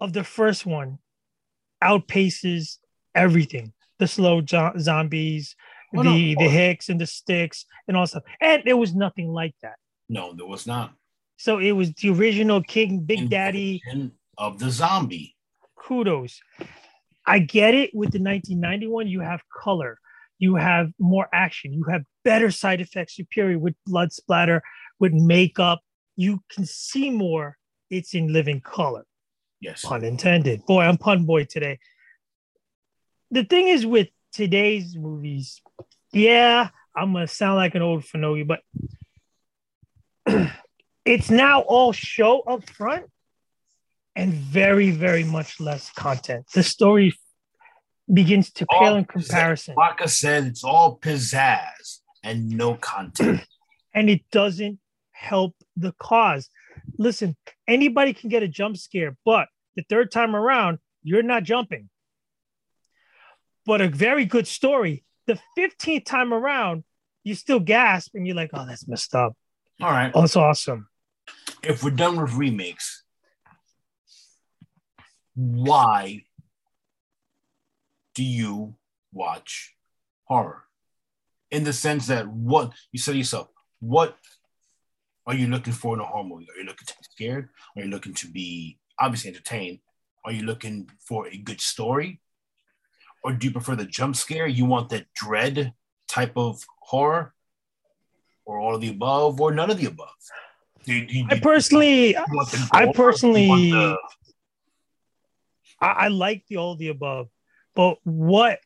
of 0.00 0.12
the 0.12 0.24
first 0.24 0.66
one 0.66 0.98
outpaces 1.82 2.78
everything. 3.14 3.72
The 3.98 4.06
slow 4.06 4.44
zo- 4.44 4.72
zombies, 4.78 5.56
Oh, 5.96 6.02
no, 6.02 6.12
the 6.12 6.34
the 6.34 6.48
hicks 6.48 6.88
and 6.88 7.00
the 7.00 7.06
sticks 7.06 7.66
and 7.86 7.96
all 7.96 8.06
stuff. 8.06 8.24
And 8.40 8.62
there 8.64 8.76
was 8.76 8.94
nothing 8.94 9.28
like 9.28 9.54
that. 9.62 9.76
no, 10.08 10.32
there 10.34 10.46
was 10.46 10.66
not. 10.66 10.94
So 11.36 11.58
it 11.58 11.72
was 11.72 11.92
the 11.94 12.10
original 12.10 12.62
King 12.62 13.00
Big 13.00 13.28
Daddy. 13.30 13.82
Of 14.36 14.58
the 14.58 14.70
zombie. 14.70 15.36
Kudos. 15.76 16.40
I 17.26 17.38
get 17.38 17.74
it 17.74 17.90
with 17.94 18.10
the 18.12 18.18
1991. 18.18 19.06
You 19.08 19.20
have 19.20 19.42
color, 19.62 19.98
you 20.38 20.56
have 20.56 20.92
more 20.98 21.28
action, 21.32 21.72
you 21.72 21.84
have 21.84 22.02
better 22.24 22.50
side 22.50 22.80
effects, 22.80 23.14
superior 23.14 23.58
with 23.58 23.74
blood 23.86 24.12
splatter, 24.12 24.62
with 24.98 25.12
makeup. 25.12 25.80
You 26.16 26.42
can 26.50 26.66
see 26.66 27.10
more. 27.10 27.56
It's 27.90 28.14
in 28.14 28.32
living 28.32 28.60
color. 28.60 29.04
Yes. 29.60 29.82
Pun 29.82 30.04
intended. 30.04 30.66
Boy, 30.66 30.82
I'm 30.82 30.98
pun 30.98 31.24
boy 31.24 31.44
today. 31.44 31.78
The 33.30 33.44
thing 33.44 33.68
is 33.68 33.86
with 33.86 34.08
today's 34.34 34.96
movies, 34.96 35.62
yeah, 36.12 36.68
I'm 36.94 37.12
gonna 37.12 37.26
sound 37.26 37.56
like 37.56 37.74
an 37.74 37.82
old 37.82 38.02
Fanogi, 38.02 38.46
but 38.46 38.60
it's 41.04 41.30
now 41.30 41.60
all 41.60 41.92
show 41.92 42.40
up 42.40 42.68
front 42.68 43.06
and 44.16 44.32
very, 44.32 44.90
very 44.90 45.24
much 45.24 45.60
less 45.60 45.90
content. 45.92 46.46
The 46.52 46.62
story 46.62 47.14
begins 48.12 48.50
to 48.52 48.66
pale 48.66 48.96
in 48.96 49.04
comparison, 49.04 49.74
Like 49.76 50.02
I 50.02 50.06
said, 50.06 50.44
it's 50.44 50.64
all 50.64 50.98
pizzazz 50.98 52.00
and 52.22 52.50
no 52.50 52.74
content. 52.74 53.40
and 53.94 54.10
it 54.10 54.22
doesn't 54.30 54.78
help 55.12 55.54
the 55.76 55.92
cause. 55.98 56.48
Listen, 56.98 57.36
anybody 57.66 58.12
can 58.12 58.28
get 58.28 58.42
a 58.42 58.48
jump 58.48 58.76
scare, 58.76 59.16
but 59.24 59.48
the 59.76 59.84
third 59.88 60.10
time 60.10 60.36
around, 60.36 60.78
you're 61.02 61.22
not 61.22 61.44
jumping. 61.44 61.88
But 63.66 63.80
a 63.80 63.88
very 63.88 64.24
good 64.24 64.46
story, 64.46 65.04
the 65.26 65.38
15th 65.58 66.04
time 66.04 66.32
around, 66.34 66.84
you 67.22 67.34
still 67.34 67.60
gasp 67.60 68.14
and 68.14 68.26
you're 68.26 68.36
like, 68.36 68.50
oh, 68.52 68.66
that's 68.66 68.86
messed 68.86 69.14
up. 69.14 69.34
all 69.80 69.90
right. 69.90 70.12
Oh, 70.14 70.24
it's 70.24 70.36
awesome. 70.36 70.88
If 71.62 71.82
we're 71.82 71.90
done 71.90 72.20
with 72.20 72.34
remakes, 72.34 73.04
why 75.34 76.24
do 78.14 78.22
you 78.22 78.74
watch 79.12 79.74
horror? 80.24 80.64
In 81.50 81.64
the 81.64 81.72
sense 81.72 82.06
that 82.08 82.28
what 82.28 82.72
you 82.92 82.98
said 82.98 83.12
to 83.12 83.18
yourself, 83.18 83.48
what 83.80 84.16
are 85.26 85.34
you 85.34 85.46
looking 85.46 85.72
for 85.72 85.94
in 85.94 86.00
a 86.00 86.04
horror 86.04 86.24
movie? 86.24 86.46
Are 86.54 86.60
you 86.60 86.66
looking 86.66 86.86
to 86.86 86.94
be 86.94 87.04
scared? 87.10 87.48
Are 87.76 87.82
you 87.82 87.88
looking 87.88 88.14
to 88.14 88.26
be 88.28 88.78
obviously 88.98 89.30
entertained? 89.30 89.78
Are 90.24 90.32
you 90.32 90.42
looking 90.44 90.90
for 91.00 91.26
a 91.28 91.36
good 91.36 91.60
story? 91.60 92.20
Or 93.24 93.32
do 93.32 93.46
you 93.46 93.52
prefer 93.52 93.74
the 93.74 93.86
jump 93.86 94.14
scare? 94.16 94.46
You 94.46 94.66
want 94.66 94.90
that 94.90 95.06
dread 95.14 95.72
type 96.06 96.36
of 96.36 96.62
horror? 96.80 97.32
Or 98.44 98.58
all 98.58 98.74
of 98.74 98.82
the 98.82 98.90
above, 98.90 99.40
or 99.40 99.52
none 99.52 99.70
of 99.70 99.78
the 99.78 99.86
above? 99.86 100.10
Do 100.84 100.92
you, 100.92 101.06
do 101.06 101.14
you- 101.18 101.26
I 101.30 101.40
personally, 101.40 102.08
you 102.10 102.24
want 102.28 102.50
the 102.50 102.68
I 102.72 102.92
personally- 102.92 103.70
the- 103.70 103.96
I, 105.80 105.86
I 105.86 106.08
like 106.08 106.44
the 106.48 106.58
all 106.58 106.72
of 106.72 106.78
the 106.78 106.88
above, 106.88 107.28
but 107.74 107.96
what? 108.04 108.60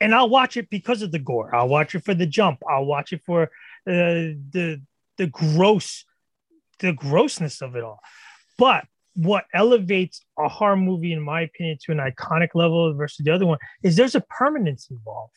And 0.00 0.14
I'll 0.14 0.30
watch 0.30 0.56
it 0.56 0.70
because 0.70 1.02
of 1.02 1.12
the 1.12 1.18
gore. 1.18 1.54
I'll 1.54 1.68
watch 1.68 1.94
it 1.94 2.02
for 2.04 2.14
the 2.14 2.24
jump. 2.26 2.60
I'll 2.68 2.86
watch 2.86 3.12
it 3.12 3.20
for 3.26 3.42
uh, 3.42 3.48
the 3.86 4.80
the 5.18 5.26
gross, 5.26 6.06
the 6.78 6.94
grossness 6.94 7.60
of 7.60 7.76
it 7.76 7.84
all. 7.84 8.00
But 8.56 8.86
what 9.14 9.44
elevates 9.52 10.24
a 10.38 10.48
horror 10.48 10.76
movie, 10.76 11.12
in 11.12 11.20
my 11.20 11.42
opinion, 11.42 11.78
to 11.82 11.92
an 11.92 11.98
iconic 11.98 12.50
level 12.54 12.94
versus 12.94 13.24
the 13.24 13.30
other 13.30 13.46
one 13.46 13.58
is 13.82 13.96
there's 13.96 14.14
a 14.14 14.20
permanence 14.20 14.88
involved. 14.90 15.34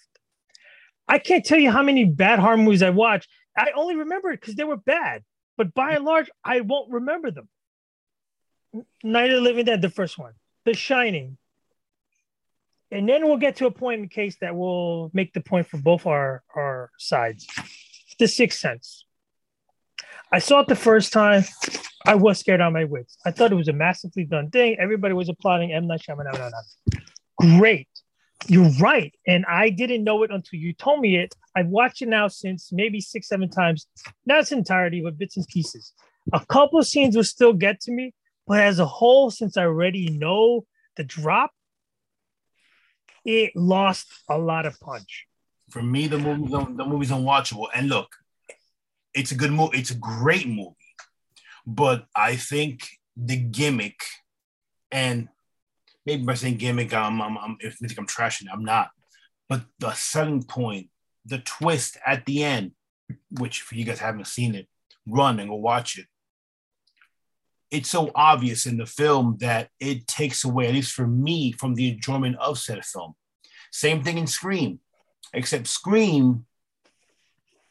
I 1.07 1.19
can't 1.19 1.45
tell 1.45 1.59
you 1.59 1.71
how 1.71 1.83
many 1.83 2.05
bad 2.05 2.39
horror 2.39 2.57
movies 2.57 2.83
I 2.83 2.91
watched. 2.91 3.29
I 3.57 3.71
only 3.75 3.95
remember 3.95 4.31
it 4.31 4.41
because 4.41 4.55
they 4.55 4.63
were 4.63 4.77
bad, 4.77 5.23
but 5.57 5.73
by 5.73 5.91
and 5.91 6.05
large, 6.05 6.29
I 6.43 6.61
won't 6.61 6.91
remember 6.91 7.31
them. 7.31 7.49
Night 9.03 9.29
of 9.29 9.37
the 9.37 9.41
Living 9.41 9.65
Dead, 9.65 9.81
the 9.81 9.89
first 9.89 10.17
one. 10.17 10.33
The 10.65 10.73
Shining. 10.73 11.37
And 12.89 13.09
then 13.09 13.25
we'll 13.25 13.37
get 13.37 13.57
to 13.57 13.65
a 13.65 13.71
point 13.71 14.01
in 14.01 14.07
case 14.07 14.37
that 14.41 14.55
will 14.55 15.11
make 15.13 15.33
the 15.33 15.41
point 15.41 15.67
for 15.67 15.77
both 15.77 16.05
our, 16.05 16.43
our 16.55 16.91
sides. 16.97 17.47
The 18.19 18.27
Sixth 18.27 18.59
Sense. 18.59 19.02
I 20.33 20.39
saw 20.39 20.61
it 20.61 20.67
the 20.67 20.75
first 20.75 21.13
time. 21.13 21.43
I 22.07 22.15
was 22.15 22.39
scared 22.39 22.59
on 22.59 22.73
my 22.73 22.85
wits. 22.85 23.17
I 23.23 23.29
thought 23.29 23.51
it 23.51 23.55
was 23.55 23.67
a 23.67 23.73
massively 23.73 24.25
done 24.25 24.49
thing. 24.49 24.75
Everybody 24.79 25.13
was 25.13 25.29
applauding 25.29 25.71
M. 25.71 25.85
Night 25.85 26.01
Shyamalan. 26.01 26.51
Great. 27.39 27.87
you're 28.47 28.71
right. 28.79 29.13
And 29.27 29.45
I 29.45 29.69
didn't 29.69 30.03
know 30.03 30.23
it 30.23 30.31
until 30.31 30.59
you 30.59 30.73
told 30.73 31.01
me 31.01 31.17
it. 31.17 31.35
I've 31.55 31.67
watched 31.67 32.01
it 32.01 32.07
now 32.07 32.29
since 32.29 32.71
maybe 32.71 32.99
six, 32.99 33.27
seven 33.27 33.47
times, 33.47 33.85
not 34.25 34.39
its 34.39 34.51
entirety, 34.51 35.01
but 35.01 35.19
bits 35.19 35.37
and 35.37 35.45
pieces. 35.47 35.93
A 36.33 36.43
couple 36.47 36.79
of 36.79 36.87
scenes 36.87 37.15
will 37.15 37.23
still 37.23 37.53
get 37.53 37.79
to 37.81 37.91
me, 37.91 38.15
but 38.47 38.59
as 38.59 38.79
a 38.79 38.87
whole, 38.87 39.29
since 39.29 39.55
I 39.55 39.65
already 39.65 40.09
know 40.09 40.65
the 40.97 41.03
drop, 41.03 41.51
it 43.23 43.55
lost 43.55 44.07
a 44.27 44.39
lot 44.39 44.65
of 44.65 44.79
punch. 44.79 45.27
For 45.69 45.83
me, 45.83 46.07
the 46.07 46.17
movie's 46.17 46.51
the 46.51 46.85
movie's 46.85 47.11
unwatchable. 47.11 47.67
And 47.73 47.87
look, 47.87 48.09
it's 49.13 49.31
a 49.31 49.35
good 49.35 49.51
movie. 49.51 49.77
It's 49.77 49.91
a 49.91 49.95
great 49.95 50.47
movie, 50.47 50.75
but 51.65 52.05
I 52.15 52.35
think 52.35 52.87
the 53.15 53.37
gimmick 53.37 53.99
and 54.91 55.27
maybe 56.05 56.23
by 56.23 56.35
saying 56.35 56.57
gimmick, 56.57 56.93
I'm, 56.93 57.21
I'm, 57.21 57.37
I'm 57.37 57.57
if 57.59 57.81
you 57.81 57.87
think 57.87 57.99
I'm 57.99 58.07
trashing, 58.07 58.43
it, 58.43 58.51
I'm 58.53 58.63
not. 58.63 58.89
But 59.49 59.63
the 59.79 59.93
selling 59.93 60.43
point, 60.43 60.89
the 61.25 61.39
twist 61.39 61.97
at 62.05 62.25
the 62.25 62.43
end, 62.43 62.71
which 63.31 63.61
if 63.61 63.73
you 63.73 63.85
guys 63.85 63.99
haven't 63.99 64.27
seen 64.27 64.55
it, 64.55 64.67
run 65.05 65.39
and 65.39 65.49
go 65.49 65.55
watch 65.55 65.97
it. 65.97 66.05
It's 67.71 67.89
so 67.89 68.11
obvious 68.13 68.65
in 68.65 68.77
the 68.77 68.85
film 68.85 69.37
that 69.39 69.69
it 69.79 70.05
takes 70.05 70.43
away, 70.43 70.67
at 70.67 70.73
least 70.73 70.93
for 70.93 71.07
me, 71.07 71.51
from 71.53 71.73
the 71.73 71.89
enjoyment 71.89 72.37
of 72.37 72.59
said 72.59 72.85
film. 72.85 73.15
Same 73.71 74.03
thing 74.03 74.19
in 74.19 74.27
Scream, 74.27 74.79
except 75.33 75.67
Scream, 75.67 76.45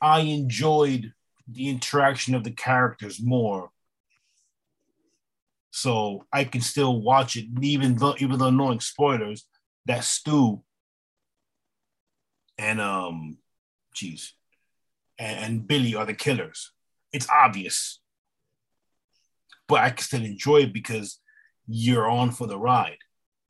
I 0.01 0.21
enjoyed 0.21 1.13
the 1.49 1.69
interaction 1.69 2.35
of 2.35 2.45
the 2.45 2.51
characters 2.51 3.21
more 3.23 3.71
so 5.73 6.27
I 6.31 6.45
can 6.45 6.61
still 6.61 7.01
watch 7.01 7.35
it, 7.35 7.47
even 7.63 7.97
though 7.97 8.15
even 8.19 8.39
though 8.39 8.51
knowing 8.51 8.81
spoilers, 8.81 9.47
that 9.87 10.05
Stu 10.05 10.63
and 12.59 12.81
um, 12.81 13.39
jeez 13.97 14.33
and, 15.19 15.45
and 15.45 15.67
Billy 15.67 15.95
are 15.95 16.05
the 16.05 16.15
killers. 16.15 16.73
It's 17.11 17.29
obvious, 17.29 18.01
but 19.67 19.81
I 19.81 19.91
can 19.91 20.05
still 20.05 20.25
enjoy 20.25 20.59
it 20.59 20.75
because 20.75 21.19
you're 21.67 22.09
on 22.09 22.33
for 22.33 22.47
the 22.47 22.59
ride. 22.59 22.99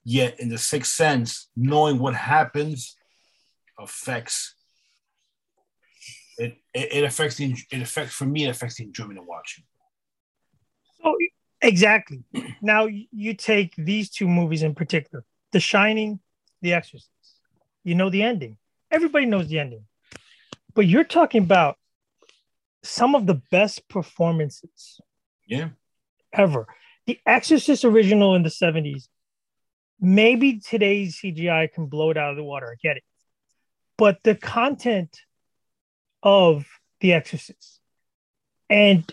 Yet 0.05 0.39
in 0.39 0.49
the 0.49 0.59
sixth 0.59 0.93
sense, 0.93 1.49
knowing 1.57 1.99
what 1.99 2.15
happens 2.15 2.97
affects 3.79 4.55
it, 6.43 6.59
it, 6.75 6.93
it 6.93 7.05
affects 7.05 7.37
the 7.37 7.55
it 7.71 7.83
affects 7.83 8.15
for 8.15 8.25
me 8.25 8.45
it 8.45 8.51
affects 8.51 8.77
the 8.77 8.85
enjoyment 8.85 9.19
of 9.19 9.27
watching. 9.27 9.65
So 11.03 11.17
Exactly. 11.63 12.25
Now 12.63 12.87
you 12.87 13.35
take 13.35 13.75
these 13.77 14.11
two 14.11 14.29
movies 14.29 14.63
in 14.63 14.75
particular, 14.75 15.25
The 15.53 15.61
Shining, 15.61 16.21
The 16.61 16.75
Exorcist. 16.75 17.11
You 17.85 17.95
know 17.95 18.11
the 18.11 18.23
ending. 18.23 18.59
Everybody 18.91 19.27
knows 19.27 19.49
the 19.49 19.59
ending. 19.59 19.85
But 20.75 20.87
you're 20.87 21.05
talking 21.05 21.43
about 21.43 21.77
some 22.83 23.15
of 23.15 23.27
the 23.27 23.41
best 23.51 23.89
performances. 23.89 25.01
Yeah. 25.47 25.71
Ever. 26.33 26.67
The 27.07 27.19
Exorcist 27.27 27.85
original 27.85 28.35
in 28.35 28.43
the 28.43 28.49
70s. 28.49 29.09
Maybe 30.01 30.61
today's 30.61 31.21
CGI 31.21 31.73
can 31.73 31.87
blow 31.87 32.11
it 32.11 32.17
out 32.17 32.31
of 32.31 32.37
the 32.37 32.45
water. 32.45 32.71
I 32.73 32.77
get 32.83 32.97
it. 32.97 33.05
But 33.99 34.19
the 34.25 34.35
content 34.35 35.17
of 36.23 36.64
The 37.00 37.12
Exorcist 37.12 37.81
and 38.71 39.11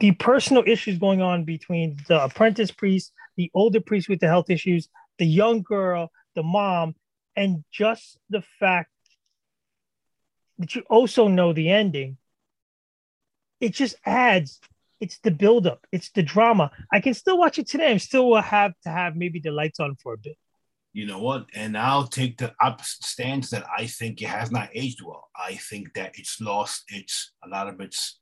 the 0.00 0.12
personal 0.12 0.64
issues 0.66 0.98
going 0.98 1.22
on 1.22 1.44
between 1.44 1.96
the 2.08 2.22
apprentice 2.22 2.70
priest, 2.70 3.12
the 3.36 3.50
older 3.54 3.80
priest 3.80 4.08
with 4.08 4.20
the 4.20 4.26
health 4.26 4.50
issues, 4.50 4.88
the 5.18 5.26
young 5.26 5.62
girl, 5.62 6.10
the 6.34 6.42
mom, 6.42 6.94
and 7.36 7.64
just 7.72 8.18
the 8.28 8.42
fact 8.58 8.90
that 10.58 10.74
you 10.74 10.82
also 10.90 11.28
know 11.28 11.52
the 11.52 11.70
ending, 11.70 12.16
it 13.60 13.72
just 13.72 13.94
adds. 14.04 14.60
It's 15.00 15.18
the 15.18 15.30
buildup. 15.30 15.86
It's 15.90 16.10
the 16.10 16.22
drama. 16.22 16.70
I 16.92 17.00
can 17.00 17.14
still 17.14 17.38
watch 17.38 17.58
it 17.58 17.66
today. 17.68 17.90
I'm 17.90 17.98
still 17.98 18.28
will 18.28 18.42
have 18.42 18.72
to 18.82 18.88
have 18.88 19.16
maybe 19.16 19.40
the 19.40 19.50
lights 19.50 19.80
on 19.80 19.96
for 19.96 20.14
a 20.14 20.18
bit. 20.18 20.36
You 20.92 21.06
know 21.06 21.20
what? 21.20 21.46
And 21.54 21.76
I'll 21.76 22.06
take 22.06 22.36
the 22.36 22.52
up 22.62 22.82
stance 22.84 23.50
that 23.50 23.64
I 23.76 23.86
think 23.86 24.20
it 24.20 24.28
has 24.28 24.50
not 24.50 24.68
aged 24.74 25.00
well. 25.02 25.30
I 25.34 25.54
think 25.54 25.94
that 25.94 26.18
it's 26.18 26.40
lost 26.40 26.84
its 26.88 27.32
a 27.44 27.48
lot 27.48 27.68
of 27.68 27.80
its 27.80 28.18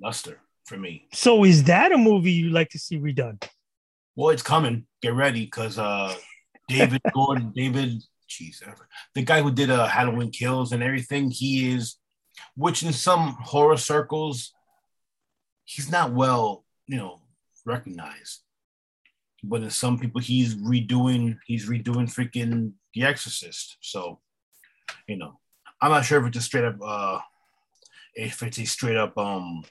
luster 0.00 0.40
for 0.64 0.76
me. 0.76 1.08
So 1.12 1.44
is 1.44 1.64
that 1.64 1.92
a 1.92 1.98
movie 1.98 2.32
you 2.32 2.50
like 2.50 2.70
to 2.70 2.78
see 2.78 2.98
redone? 2.98 3.42
Well, 4.16 4.30
it's 4.30 4.42
coming. 4.42 4.86
Get 5.02 5.14
ready, 5.14 5.44
because 5.44 5.78
uh, 5.78 6.14
David 6.68 7.02
Gordon, 7.14 7.52
David, 7.54 8.02
jeez, 8.28 8.62
the 9.14 9.22
guy 9.22 9.42
who 9.42 9.50
did 9.50 9.70
uh, 9.70 9.86
Halloween 9.86 10.30
Kills 10.30 10.72
and 10.72 10.82
everything, 10.82 11.30
he 11.30 11.72
is, 11.74 11.96
which 12.56 12.84
in 12.84 12.92
some 12.92 13.36
horror 13.40 13.76
circles, 13.76 14.52
he's 15.64 15.90
not 15.90 16.12
well, 16.12 16.64
you 16.86 16.96
know, 16.96 17.20
recognized. 17.66 18.43
But 19.46 19.62
in 19.62 19.70
some 19.70 19.98
people, 19.98 20.20
he's 20.20 20.54
redoing, 20.54 21.38
he's 21.46 21.68
redoing 21.68 22.08
freaking 22.12 22.72
The 22.94 23.04
Exorcist. 23.04 23.76
So, 23.80 24.20
you 25.06 25.16
know, 25.16 25.38
I'm 25.80 25.90
not 25.90 26.04
sure 26.04 26.20
if 26.20 26.28
it's 26.28 26.38
a 26.38 26.40
straight 26.40 26.64
up, 26.64 26.76
uh, 26.82 27.18
if 28.14 28.42
it's 28.42 28.58
a 28.58 28.64
straight 28.64 28.96
up 28.96 29.18
um 29.18 29.64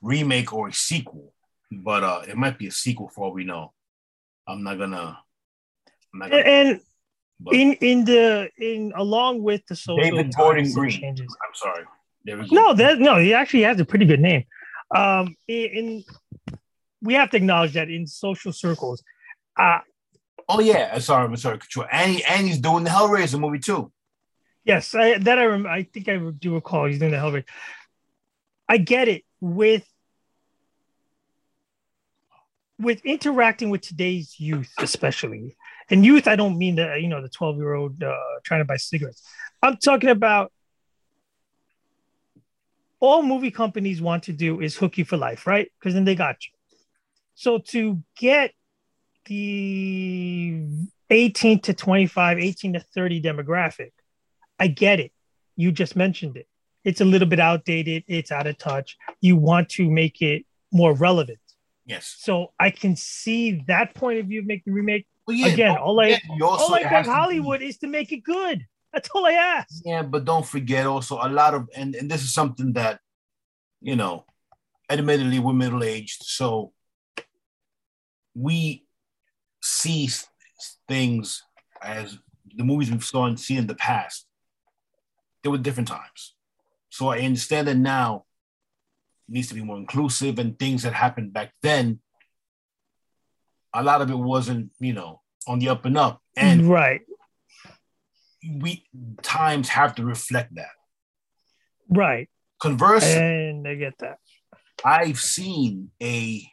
remake 0.00 0.52
or 0.52 0.68
a 0.68 0.72
sequel, 0.72 1.34
but 1.70 2.02
uh, 2.02 2.22
it 2.26 2.36
might 2.36 2.58
be 2.58 2.68
a 2.68 2.72
sequel 2.72 3.08
for 3.08 3.24
all 3.24 3.32
we 3.32 3.44
know. 3.44 3.72
I'm 4.48 4.62
not 4.62 4.78
gonna. 4.78 5.18
I'm 6.12 6.18
not 6.18 6.30
gonna 6.30 6.42
and 6.42 6.80
but 7.38 7.54
in 7.54 7.72
in 7.74 8.04
the 8.04 8.50
in 8.58 8.92
along 8.96 9.42
with 9.42 9.66
the 9.66 9.76
social 9.76 10.02
David 10.02 10.34
Gordon 10.34 10.72
Green. 10.72 11.00
Changes. 11.00 11.36
I'm 11.46 11.54
sorry. 11.54 11.84
No, 12.50 12.74
that 12.74 12.98
no, 12.98 13.18
he 13.18 13.32
actually 13.32 13.62
has 13.62 13.80
a 13.80 13.84
pretty 13.84 14.04
good 14.04 14.20
name. 14.20 14.44
Um, 14.94 15.36
in, 15.48 15.66
in 15.70 16.04
we 17.00 17.14
have 17.14 17.30
to 17.30 17.36
acknowledge 17.36 17.72
that 17.74 17.88
in 17.88 18.06
social 18.06 18.52
circles. 18.52 19.02
Uh, 19.56 19.80
oh 20.48 20.60
yeah, 20.60 20.98
sorry, 20.98 21.26
I'm 21.26 21.36
sorry, 21.36 21.58
control. 21.58 21.86
And 21.90 22.20
and 22.28 22.46
he's 22.46 22.58
doing 22.58 22.84
the 22.84 22.90
Hellraiser 22.90 23.38
movie 23.38 23.58
too. 23.58 23.92
Yes, 24.64 24.94
I, 24.94 25.18
that 25.18 25.38
I 25.38 25.44
rem- 25.46 25.66
I 25.66 25.84
think 25.84 26.08
I 26.08 26.16
do 26.16 26.54
recall 26.54 26.86
he's 26.86 26.98
doing 26.98 27.12
the 27.12 27.16
Hellraiser. 27.16 27.48
I 28.68 28.76
get 28.78 29.08
it 29.08 29.24
with 29.40 29.86
with 32.78 33.04
interacting 33.04 33.70
with 33.70 33.82
today's 33.82 34.38
youth, 34.38 34.72
especially, 34.78 35.56
and 35.90 36.04
youth, 36.04 36.28
I 36.28 36.36
don't 36.36 36.56
mean 36.56 36.76
the 36.76 36.98
you 37.00 37.08
know 37.08 37.20
the 37.20 37.28
twelve 37.28 37.56
year 37.56 37.74
old 37.74 38.02
uh, 38.02 38.16
trying 38.44 38.60
to 38.60 38.64
buy 38.64 38.76
cigarettes. 38.76 39.22
I'm 39.62 39.76
talking 39.76 40.10
about 40.10 40.52
all 43.00 43.22
movie 43.22 43.50
companies 43.50 44.00
want 44.00 44.24
to 44.24 44.32
do 44.32 44.60
is 44.60 44.76
hook 44.76 44.98
you 44.98 45.04
for 45.04 45.16
life, 45.16 45.46
right? 45.46 45.70
Because 45.78 45.94
then 45.94 46.04
they 46.04 46.14
got 46.14 46.36
you. 46.46 46.52
So 47.34 47.58
to 47.68 48.02
get 48.18 48.52
the 49.26 50.66
18 51.10 51.60
to 51.60 51.74
25, 51.74 52.38
18 52.38 52.72
to 52.74 52.80
30 52.80 53.22
demographic, 53.22 53.92
I 54.58 54.68
get 54.68 55.00
it. 55.00 55.12
You 55.56 55.72
just 55.72 55.96
mentioned 55.96 56.36
it. 56.36 56.46
It's 56.84 57.00
a 57.00 57.04
little 57.04 57.28
bit 57.28 57.40
outdated, 57.40 58.04
it's 58.06 58.32
out 58.32 58.46
of 58.46 58.56
touch. 58.56 58.96
You 59.20 59.36
want 59.36 59.68
to 59.70 59.90
make 59.90 60.22
it 60.22 60.46
more 60.72 60.94
relevant. 60.94 61.38
Yes. 61.84 62.16
So 62.18 62.52
I 62.58 62.70
can 62.70 62.96
see 62.96 63.64
that 63.66 63.94
point 63.94 64.20
of 64.20 64.26
view 64.26 64.40
of 64.40 64.46
making 64.46 64.72
the 64.72 64.72
remake. 64.72 65.06
Well, 65.26 65.36
yeah, 65.36 65.48
Again, 65.48 65.76
all 65.76 66.00
I 66.00 66.20
all 66.40 66.74
I 66.74 66.84
beg 66.84 67.06
Hollywood 67.06 67.62
is 67.62 67.78
to 67.78 67.86
make 67.86 68.12
it 68.12 68.22
good. 68.22 68.66
That's 68.92 69.08
all 69.14 69.26
I 69.26 69.32
ask. 69.32 69.82
Yeah, 69.84 70.02
but 70.02 70.24
don't 70.24 70.46
forget 70.46 70.86
also 70.86 71.18
a 71.20 71.28
lot 71.28 71.54
of 71.54 71.68
and, 71.76 71.94
and 71.94 72.10
this 72.10 72.22
is 72.22 72.32
something 72.32 72.72
that, 72.74 73.00
you 73.80 73.96
know, 73.96 74.24
admittedly 74.88 75.38
we're 75.38 75.52
middle 75.52 75.84
aged, 75.84 76.22
so 76.24 76.72
we 78.34 78.84
see 79.60 80.08
things 80.88 81.42
as 81.82 82.18
the 82.56 82.64
movies 82.64 82.90
we've 82.90 83.04
saw 83.04 83.26
and 83.26 83.38
seen 83.38 83.58
in 83.58 83.66
the 83.66 83.74
past. 83.74 84.26
There 85.42 85.52
were 85.52 85.58
different 85.58 85.88
times. 85.88 86.34
So 86.90 87.08
I 87.08 87.20
understand 87.20 87.68
that 87.68 87.76
now 87.76 88.24
needs 89.28 89.48
to 89.48 89.54
be 89.54 89.62
more 89.62 89.76
inclusive 89.76 90.38
and 90.38 90.58
things 90.58 90.82
that 90.82 90.92
happened 90.92 91.32
back 91.32 91.52
then 91.62 92.00
a 93.72 93.82
lot 93.82 94.02
of 94.02 94.10
it 94.10 94.18
wasn't 94.18 94.70
you 94.80 94.92
know 94.92 95.20
on 95.46 95.58
the 95.58 95.68
up 95.68 95.84
and 95.84 95.96
up 95.96 96.20
and 96.36 96.68
right 96.68 97.02
we 98.58 98.84
times 99.22 99.68
have 99.68 99.94
to 99.94 100.04
reflect 100.04 100.54
that 100.54 100.74
right 101.88 102.28
conversely 102.58 103.12
and 103.12 103.66
i 103.66 103.74
get 103.74 103.96
that 103.98 104.18
i've 104.84 105.20
seen 105.20 105.90
a 106.02 106.46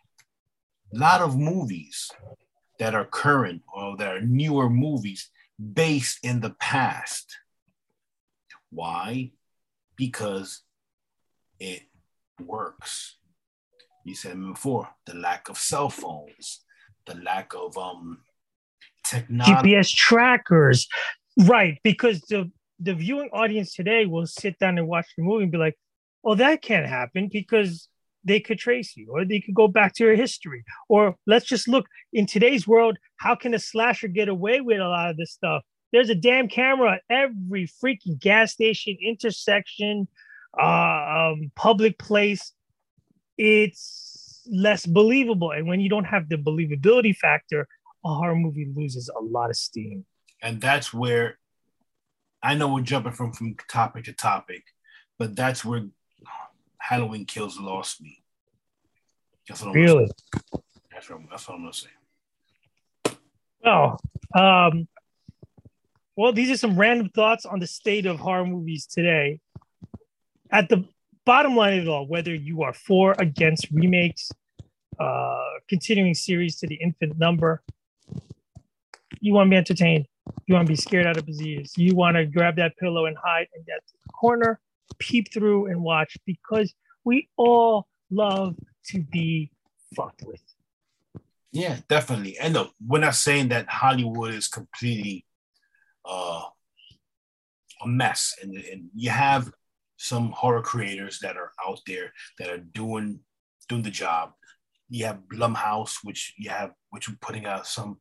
lot 0.93 1.22
of 1.22 1.38
movies 1.38 2.12
that 2.80 2.96
are 2.96 3.06
current 3.06 3.62
or 3.74 3.98
that 3.98 4.08
are 4.16 4.22
newer 4.22 4.70
movies 4.70 5.30
based 5.74 6.20
in 6.24 6.42
the 6.42 6.52
past. 6.52 7.38
Why? 8.70 9.32
Because 9.96 10.62
it 11.60 11.84
works. 12.40 13.18
You 14.04 14.16
said 14.16 14.40
before 14.40 14.90
the 15.06 15.16
lack 15.16 15.50
of 15.50 15.58
cell 15.58 15.90
phones, 15.90 16.63
the 17.06 17.16
lack 17.16 17.54
of 17.56 17.78
um 17.78 18.20
technology, 19.04 19.74
GPS 19.74 19.92
trackers, 19.92 20.88
Right, 21.38 21.80
because 21.84 22.22
the 22.22 22.52
the 22.80 22.96
viewing 22.96 23.30
audience 23.32 23.76
today 23.76 24.06
will 24.06 24.26
sit 24.26 24.58
down 24.60 24.78
and 24.78 24.88
watch 24.88 25.08
the 25.16 25.24
movie 25.24 25.44
and 25.44 25.52
be 25.52 25.58
like, 25.58 25.78
"Oh, 26.24 26.36
that 26.36 26.62
can't 26.63 26.88
happen," 26.88 27.30
because 27.32 27.90
they 28.28 28.40
could 28.40 28.60
trace 28.60 28.96
you, 28.96 29.08
or 29.12 29.26
they 29.26 29.40
could 29.40 29.56
go 29.56 29.68
back 29.68 29.94
to 29.96 30.04
your 30.04 30.16
history, 30.16 30.63
or 30.90 31.16
let's 31.26 31.46
just 31.46 31.68
look 31.68 31.86
in 32.13 32.26
today's 32.26 32.68
world. 32.68 32.98
How 33.16 33.36
can 33.36 33.54
a 33.54 33.60
slasher 33.60 34.08
get 34.08 34.28
away 34.30 34.62
with 34.62 34.80
a 34.80 34.88
lot 34.88 35.10
of 35.10 35.18
this 35.18 35.32
stuff? 35.32 35.63
There's 35.94 36.10
a 36.10 36.16
damn 36.16 36.50
camera 36.50 36.96
at 36.96 37.02
every 37.10 37.68
freaking 37.82 38.20
gas 38.20 38.52
station, 38.52 38.98
intersection, 39.02 40.08
uh, 40.62 41.32
um, 41.32 41.52
public 41.56 41.98
place. 41.98 42.52
It's 43.38 44.44
less 44.52 44.86
believable, 44.86 45.52
and 45.52 45.68
when 45.68 45.80
you 45.80 45.90
don't 45.90 46.06
have 46.06 46.30
the 46.30 46.38
believability 46.38 47.16
factor, 47.16 47.68
a 48.06 48.10
horror 48.13 48.36
movie 48.36 48.72
loses 48.76 49.10
a 49.10 49.22
lot 49.22 49.50
of 49.50 49.56
steam. 49.58 50.06
And 50.42 50.62
that's 50.62 50.94
where 50.94 51.40
I 52.44 52.56
know 52.56 52.74
we're 52.74 52.82
jumping 52.82 53.13
from 53.13 53.34
from 53.34 53.56
topic 53.70 54.06
to 54.06 54.13
topic, 54.13 54.63
but 55.18 55.36
that's 55.36 55.66
where 55.66 55.88
Halloween 56.88 57.26
Kills 57.26 57.60
lost 57.60 58.02
me. 58.02 58.23
That's 59.47 59.62
what 59.62 59.71
I'm 59.71 59.76
really. 59.76 60.10
That's 60.89 61.10
what, 61.10 61.19
I'm, 61.19 61.28
that's 61.30 61.45
what 61.47 61.56
I'm 61.56 61.62
gonna 61.62 61.73
say. 61.73 61.89
Oh, 63.65 63.97
um, 64.34 64.88
well, 66.15 66.32
these 66.32 66.50
are 66.50 66.56
some 66.56 66.80
random 66.80 67.10
thoughts 67.10 67.45
on 67.45 67.60
the 67.60 67.67
state 67.67 68.06
of 68.06 68.19
horror 68.19 68.45
movies 68.45 68.86
today. 68.86 69.41
At 70.50 70.69
the 70.69 70.86
bottom 71.26 71.58
line 71.58 71.78
of 71.78 71.84
it 71.84 71.89
all, 71.89 72.08
whether 72.08 72.34
you 72.34 72.63
are 72.63 72.73
for 72.73 73.15
against 73.19 73.67
remakes, 73.69 74.32
uh, 74.97 75.43
continuing 75.67 76.13
series 76.13 76.56
to 76.60 76.67
the 76.67 76.76
infinite 76.76 77.19
number, 77.19 77.62
you 79.19 79.34
want 79.34 79.47
to 79.47 79.50
be 79.50 79.58
entertained. 79.58 80.08
You 80.45 80.56
want 80.56 80.67
to 80.67 80.71
be 80.71 80.78
scared 80.78 81.06
out 81.06 81.17
of 81.17 81.26
disease. 81.26 81.73
You 81.76 81.95
want 81.95 82.15
to 82.15 82.26
grab 82.26 82.56
that 82.56 82.78
pillow 82.78 83.08
and 83.08 83.17
hide 83.21 83.47
in 83.54 83.63
that 83.67 83.82
corner, 84.13 84.62
peep 85.00 85.34
through 85.34 85.68
and 85.68 85.82
watch 85.82 86.18
because 86.26 86.74
we 87.04 87.30
all 87.38 87.88
love 88.10 88.56
to 88.88 89.02
be 89.02 89.52
fucked 89.96 90.24
with. 90.26 90.42
Yeah, 91.52 91.78
definitely. 91.88 92.38
And 92.40 92.54
look, 92.54 92.74
we're 92.86 93.00
not 93.00 93.16
saying 93.16 93.50
that 93.50 93.70
Hollywood 93.70 94.34
is 94.34 94.48
completely 94.48 95.26
uh, 96.06 96.44
a 97.84 97.88
mess, 97.88 98.36
and, 98.42 98.56
and 98.56 98.90
you 98.96 99.10
have 99.10 99.52
some 99.98 100.32
horror 100.32 100.62
creators 100.62 101.20
that 101.20 101.38
are 101.38 101.52
out 101.66 101.80
there 101.88 102.14
that 102.38 102.50
are 102.50 102.60
doing 102.60 103.20
doing 103.68 103.82
the 103.82 103.90
job. 103.90 104.32
You 104.90 105.06
have 105.06 105.28
Blumhouse, 105.32 105.98
which 106.04 106.34
you 106.38 106.50
have 106.50 106.72
which 106.90 107.10
are 107.10 107.18
putting 107.22 107.46
out 107.46 107.66
some 107.66 107.98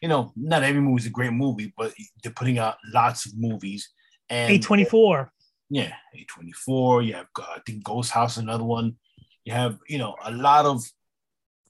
you 0.00 0.08
know, 0.08 0.32
not 0.36 0.62
every 0.62 0.80
movie 0.80 1.00
is 1.00 1.06
a 1.06 1.10
great 1.10 1.32
movie, 1.32 1.72
but 1.76 1.92
they're 2.22 2.32
putting 2.32 2.58
out 2.58 2.76
lots 2.92 3.26
of 3.26 3.32
movies. 3.36 3.90
And 4.28 4.62
A24. 4.62 5.28
Yeah, 5.70 5.92
A24. 6.14 7.06
You 7.06 7.14
have, 7.14 7.26
uh, 7.38 7.44
I 7.56 7.60
think, 7.64 7.84
Ghost 7.84 8.10
House, 8.10 8.36
another 8.36 8.64
one. 8.64 8.96
You 9.44 9.52
have, 9.52 9.78
you 9.88 9.98
know, 9.98 10.16
a 10.24 10.32
lot 10.32 10.66
of 10.66 10.82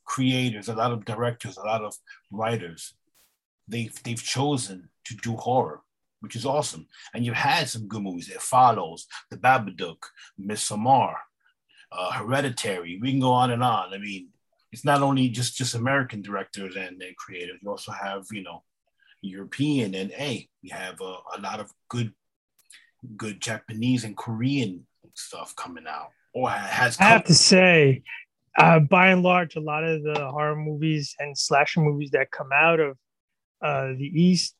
creators, 0.04 0.68
a 0.68 0.74
lot 0.74 0.90
of 0.90 1.04
directors, 1.04 1.58
a 1.58 1.62
lot 1.62 1.82
of 1.82 1.94
writers. 2.30 2.94
They've, 3.68 3.94
they've 4.02 4.22
chosen 4.22 4.88
to 5.04 5.16
do 5.16 5.36
horror, 5.36 5.82
which 6.20 6.34
is 6.34 6.46
awesome. 6.46 6.86
And 7.14 7.24
you've 7.24 7.36
had 7.36 7.68
some 7.68 7.86
good 7.86 8.02
movies. 8.02 8.30
It 8.30 8.40
follows 8.40 9.06
The 9.30 9.36
Babadook, 9.36 10.02
Midsommar, 10.40 11.14
uh, 11.92 12.12
Hereditary. 12.12 12.98
We 13.00 13.10
can 13.10 13.20
go 13.20 13.32
on 13.32 13.50
and 13.50 13.62
on. 13.62 13.92
I 13.92 13.98
mean, 13.98 14.28
it's 14.72 14.84
not 14.84 15.02
only 15.02 15.28
just 15.28 15.56
just 15.56 15.74
American 15.74 16.22
directors 16.22 16.76
and, 16.76 17.02
and 17.02 17.16
creators. 17.16 17.58
You 17.62 17.70
also 17.70 17.92
have 17.92 18.24
you 18.30 18.42
know 18.42 18.62
European 19.22 19.94
and 19.94 20.10
hey, 20.10 20.48
we 20.62 20.70
have 20.70 21.00
a, 21.00 21.16
a 21.36 21.40
lot 21.40 21.60
of 21.60 21.72
good 21.88 22.12
good 23.16 23.40
Japanese 23.40 24.04
and 24.04 24.16
Korean 24.16 24.86
stuff 25.14 25.54
coming 25.56 25.84
out 25.88 26.10
or 26.34 26.50
has. 26.50 26.98
I 27.00 27.04
have 27.04 27.24
to 27.24 27.34
say, 27.34 28.02
uh, 28.58 28.80
by 28.80 29.08
and 29.08 29.22
large, 29.22 29.56
a 29.56 29.60
lot 29.60 29.84
of 29.84 30.02
the 30.02 30.28
horror 30.30 30.56
movies 30.56 31.14
and 31.18 31.36
slasher 31.36 31.80
movies 31.80 32.10
that 32.12 32.30
come 32.30 32.50
out 32.52 32.80
of 32.80 32.96
uh, 33.62 33.88
the 33.96 34.10
East, 34.14 34.54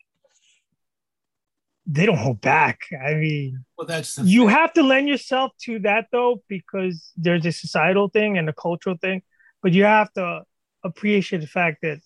they 1.87 2.07
don't 2.07 2.19
hold 2.19 2.41
back. 2.41 2.81
I 3.05 3.15
mean, 3.15 3.65
well, 3.77 3.87
that's 3.87 4.19
you 4.19 4.47
thing. 4.47 4.57
have 4.57 4.73
to 4.75 4.83
lend 4.83 5.09
yourself 5.09 5.53
to 5.63 5.79
that 5.81 6.07
though, 6.13 6.43
because 6.49 7.13
there's 7.17 7.47
a 7.47 7.53
societal 7.53 8.09
thing 8.09 8.39
and 8.39 8.49
a 8.49 8.53
cultural 8.53 8.97
thing 8.97 9.23
but 9.63 9.73
you 9.73 9.85
have 9.85 10.13
to 10.15 10.43
appreciate 10.85 11.41
the 11.41 11.47
fact 11.47 11.79
that 11.83 12.01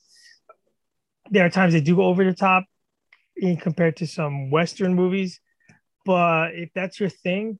there 1.30 1.44
are 1.46 1.50
times 1.50 1.72
they 1.72 1.80
do 1.80 1.96
go 1.96 2.04
over 2.04 2.24
the 2.24 2.34
top 2.34 2.64
in 3.36 3.56
compared 3.56 3.96
to 3.96 4.06
some 4.06 4.50
Western 4.50 4.94
movies. 4.94 5.40
But 6.04 6.54
if 6.54 6.70
that's 6.74 7.00
your 7.00 7.08
thing, 7.08 7.58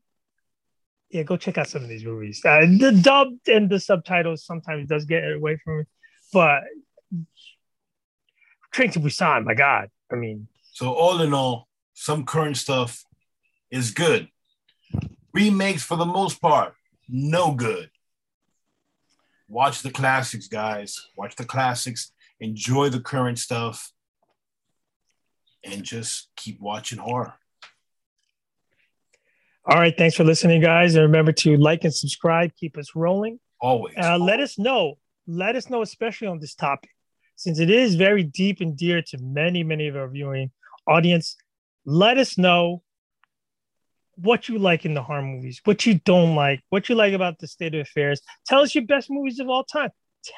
yeah, 1.10 1.22
go 1.22 1.36
check 1.36 1.58
out 1.58 1.68
some 1.68 1.82
of 1.82 1.88
these 1.88 2.04
movies. 2.04 2.42
Uh, 2.44 2.60
the 2.60 2.98
dubbed 3.02 3.48
and 3.48 3.70
the 3.70 3.80
subtitles 3.80 4.44
sometimes 4.44 4.88
does 4.88 5.04
get 5.04 5.30
away 5.30 5.56
from 5.62 5.80
it, 5.80 5.86
but 6.32 6.62
Train 8.72 8.90
to 8.90 9.00
Busan, 9.00 9.44
my 9.44 9.54
God, 9.54 9.88
I 10.10 10.16
mean. 10.16 10.48
So 10.72 10.92
all 10.92 11.22
in 11.22 11.32
all, 11.32 11.68
some 11.92 12.24
current 12.24 12.56
stuff 12.56 13.04
is 13.70 13.92
good. 13.92 14.28
Remakes, 15.32 15.84
for 15.84 15.96
the 15.96 16.04
most 16.04 16.42
part, 16.42 16.74
no 17.08 17.52
good 17.54 17.90
watch 19.48 19.82
the 19.82 19.90
classics, 19.90 20.48
guys. 20.48 21.08
Watch 21.16 21.36
the 21.36 21.44
classics. 21.44 22.12
Enjoy 22.40 22.88
the 22.88 23.00
current 23.00 23.38
stuff, 23.38 23.92
and 25.62 25.82
just 25.82 26.28
keep 26.36 26.60
watching 26.60 26.98
horror. 26.98 27.34
All 29.66 29.78
right. 29.78 29.96
Thanks 29.96 30.14
for 30.14 30.24
listening, 30.24 30.60
guys. 30.60 30.94
And 30.94 31.02
remember 31.02 31.32
to 31.32 31.56
like 31.56 31.84
and 31.84 31.94
subscribe. 31.94 32.52
Keep 32.56 32.76
us 32.76 32.94
rolling. 32.94 33.40
Always. 33.60 33.94
Uh, 33.96 34.18
let 34.18 34.40
us 34.40 34.58
know. 34.58 34.98
Let 35.26 35.56
us 35.56 35.70
know, 35.70 35.80
especially 35.80 36.28
on 36.28 36.38
this 36.38 36.54
topic, 36.54 36.90
since 37.36 37.58
it 37.58 37.70
is 37.70 37.94
very 37.94 38.22
deep 38.22 38.60
and 38.60 38.76
dear 38.76 39.00
to 39.00 39.18
many, 39.22 39.62
many 39.62 39.88
of 39.88 39.96
our 39.96 40.08
viewing 40.08 40.50
audience. 40.86 41.36
Let 41.86 42.18
us 42.18 42.36
know 42.36 42.82
what 44.16 44.48
you 44.48 44.58
like 44.58 44.84
in 44.84 44.92
the 44.92 45.02
horror 45.02 45.22
movies, 45.22 45.60
what 45.64 45.86
you 45.86 45.94
don't 45.94 46.34
like, 46.34 46.60
what 46.68 46.88
you 46.88 46.94
like 46.94 47.14
about 47.14 47.38
the 47.38 47.48
state 47.48 47.74
of 47.74 47.80
affairs. 47.80 48.20
Tell 48.46 48.60
us 48.60 48.74
your 48.74 48.84
best 48.84 49.10
movies 49.10 49.40
of 49.40 49.48
all 49.48 49.64
time. 49.64 49.90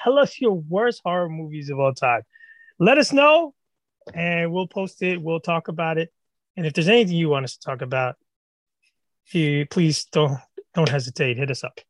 Tell 0.04 0.18
us 0.18 0.40
your 0.40 0.52
worst 0.52 1.02
horror 1.04 1.28
movies 1.28 1.68
of 1.68 1.78
all 1.78 1.92
time. 1.92 2.22
Let 2.78 2.98
us 2.98 3.12
know, 3.12 3.54
and 4.14 4.52
we'll 4.52 4.68
post 4.68 5.02
it. 5.02 5.20
We'll 5.20 5.40
talk 5.40 5.68
about 5.68 5.98
it. 5.98 6.12
And 6.56 6.64
if 6.64 6.74
there's 6.74 6.88
anything 6.88 7.16
you 7.16 7.28
want 7.28 7.44
us 7.44 7.56
to 7.56 7.60
talk 7.60 7.82
about, 7.82 8.16
you 9.34 9.66
please 9.66 10.04
don't 10.06 10.38
don't 10.74 10.88
hesitate. 10.88 11.36
Hit 11.36 11.50
us 11.50 11.64
up. 11.64 11.80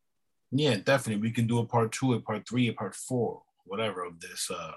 Yeah, 0.51 0.77
definitely. 0.77 1.23
We 1.23 1.33
can 1.33 1.47
do 1.47 1.59
a 1.59 1.67
part 1.67 1.93
two, 1.93 2.15
a 2.15 2.21
part 2.21 2.49
three, 2.49 2.69
a 2.69 2.73
part 2.73 2.95
four, 2.95 3.43
whatever 3.65 4.05
of 4.05 4.21
this. 4.21 4.51
Uh, 4.51 4.73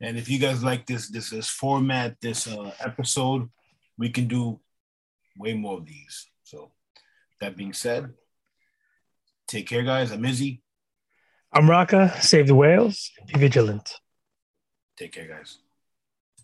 and 0.00 0.18
if 0.18 0.28
you 0.28 0.38
guys 0.38 0.62
like 0.62 0.86
this 0.86 1.08
this 1.08 1.30
this 1.30 1.48
format, 1.48 2.16
this 2.20 2.46
uh, 2.46 2.72
episode, 2.80 3.48
we 3.98 4.10
can 4.10 4.26
do 4.26 4.60
way 5.38 5.54
more 5.54 5.78
of 5.78 5.86
these. 5.86 6.26
So 6.44 6.72
that 7.40 7.56
being 7.56 7.72
said, 7.72 8.14
take 9.46 9.68
care, 9.68 9.82
guys. 9.82 10.12
I'm 10.12 10.24
Izzy. 10.24 10.62
I'm 11.52 11.66
Rocka. 11.66 12.20
Save 12.20 12.48
the 12.48 12.54
whales. 12.54 13.10
Be 13.26 13.38
vigilant. 13.38 13.94
Take 14.96 15.12
care, 15.12 15.28
guys. 15.28 15.58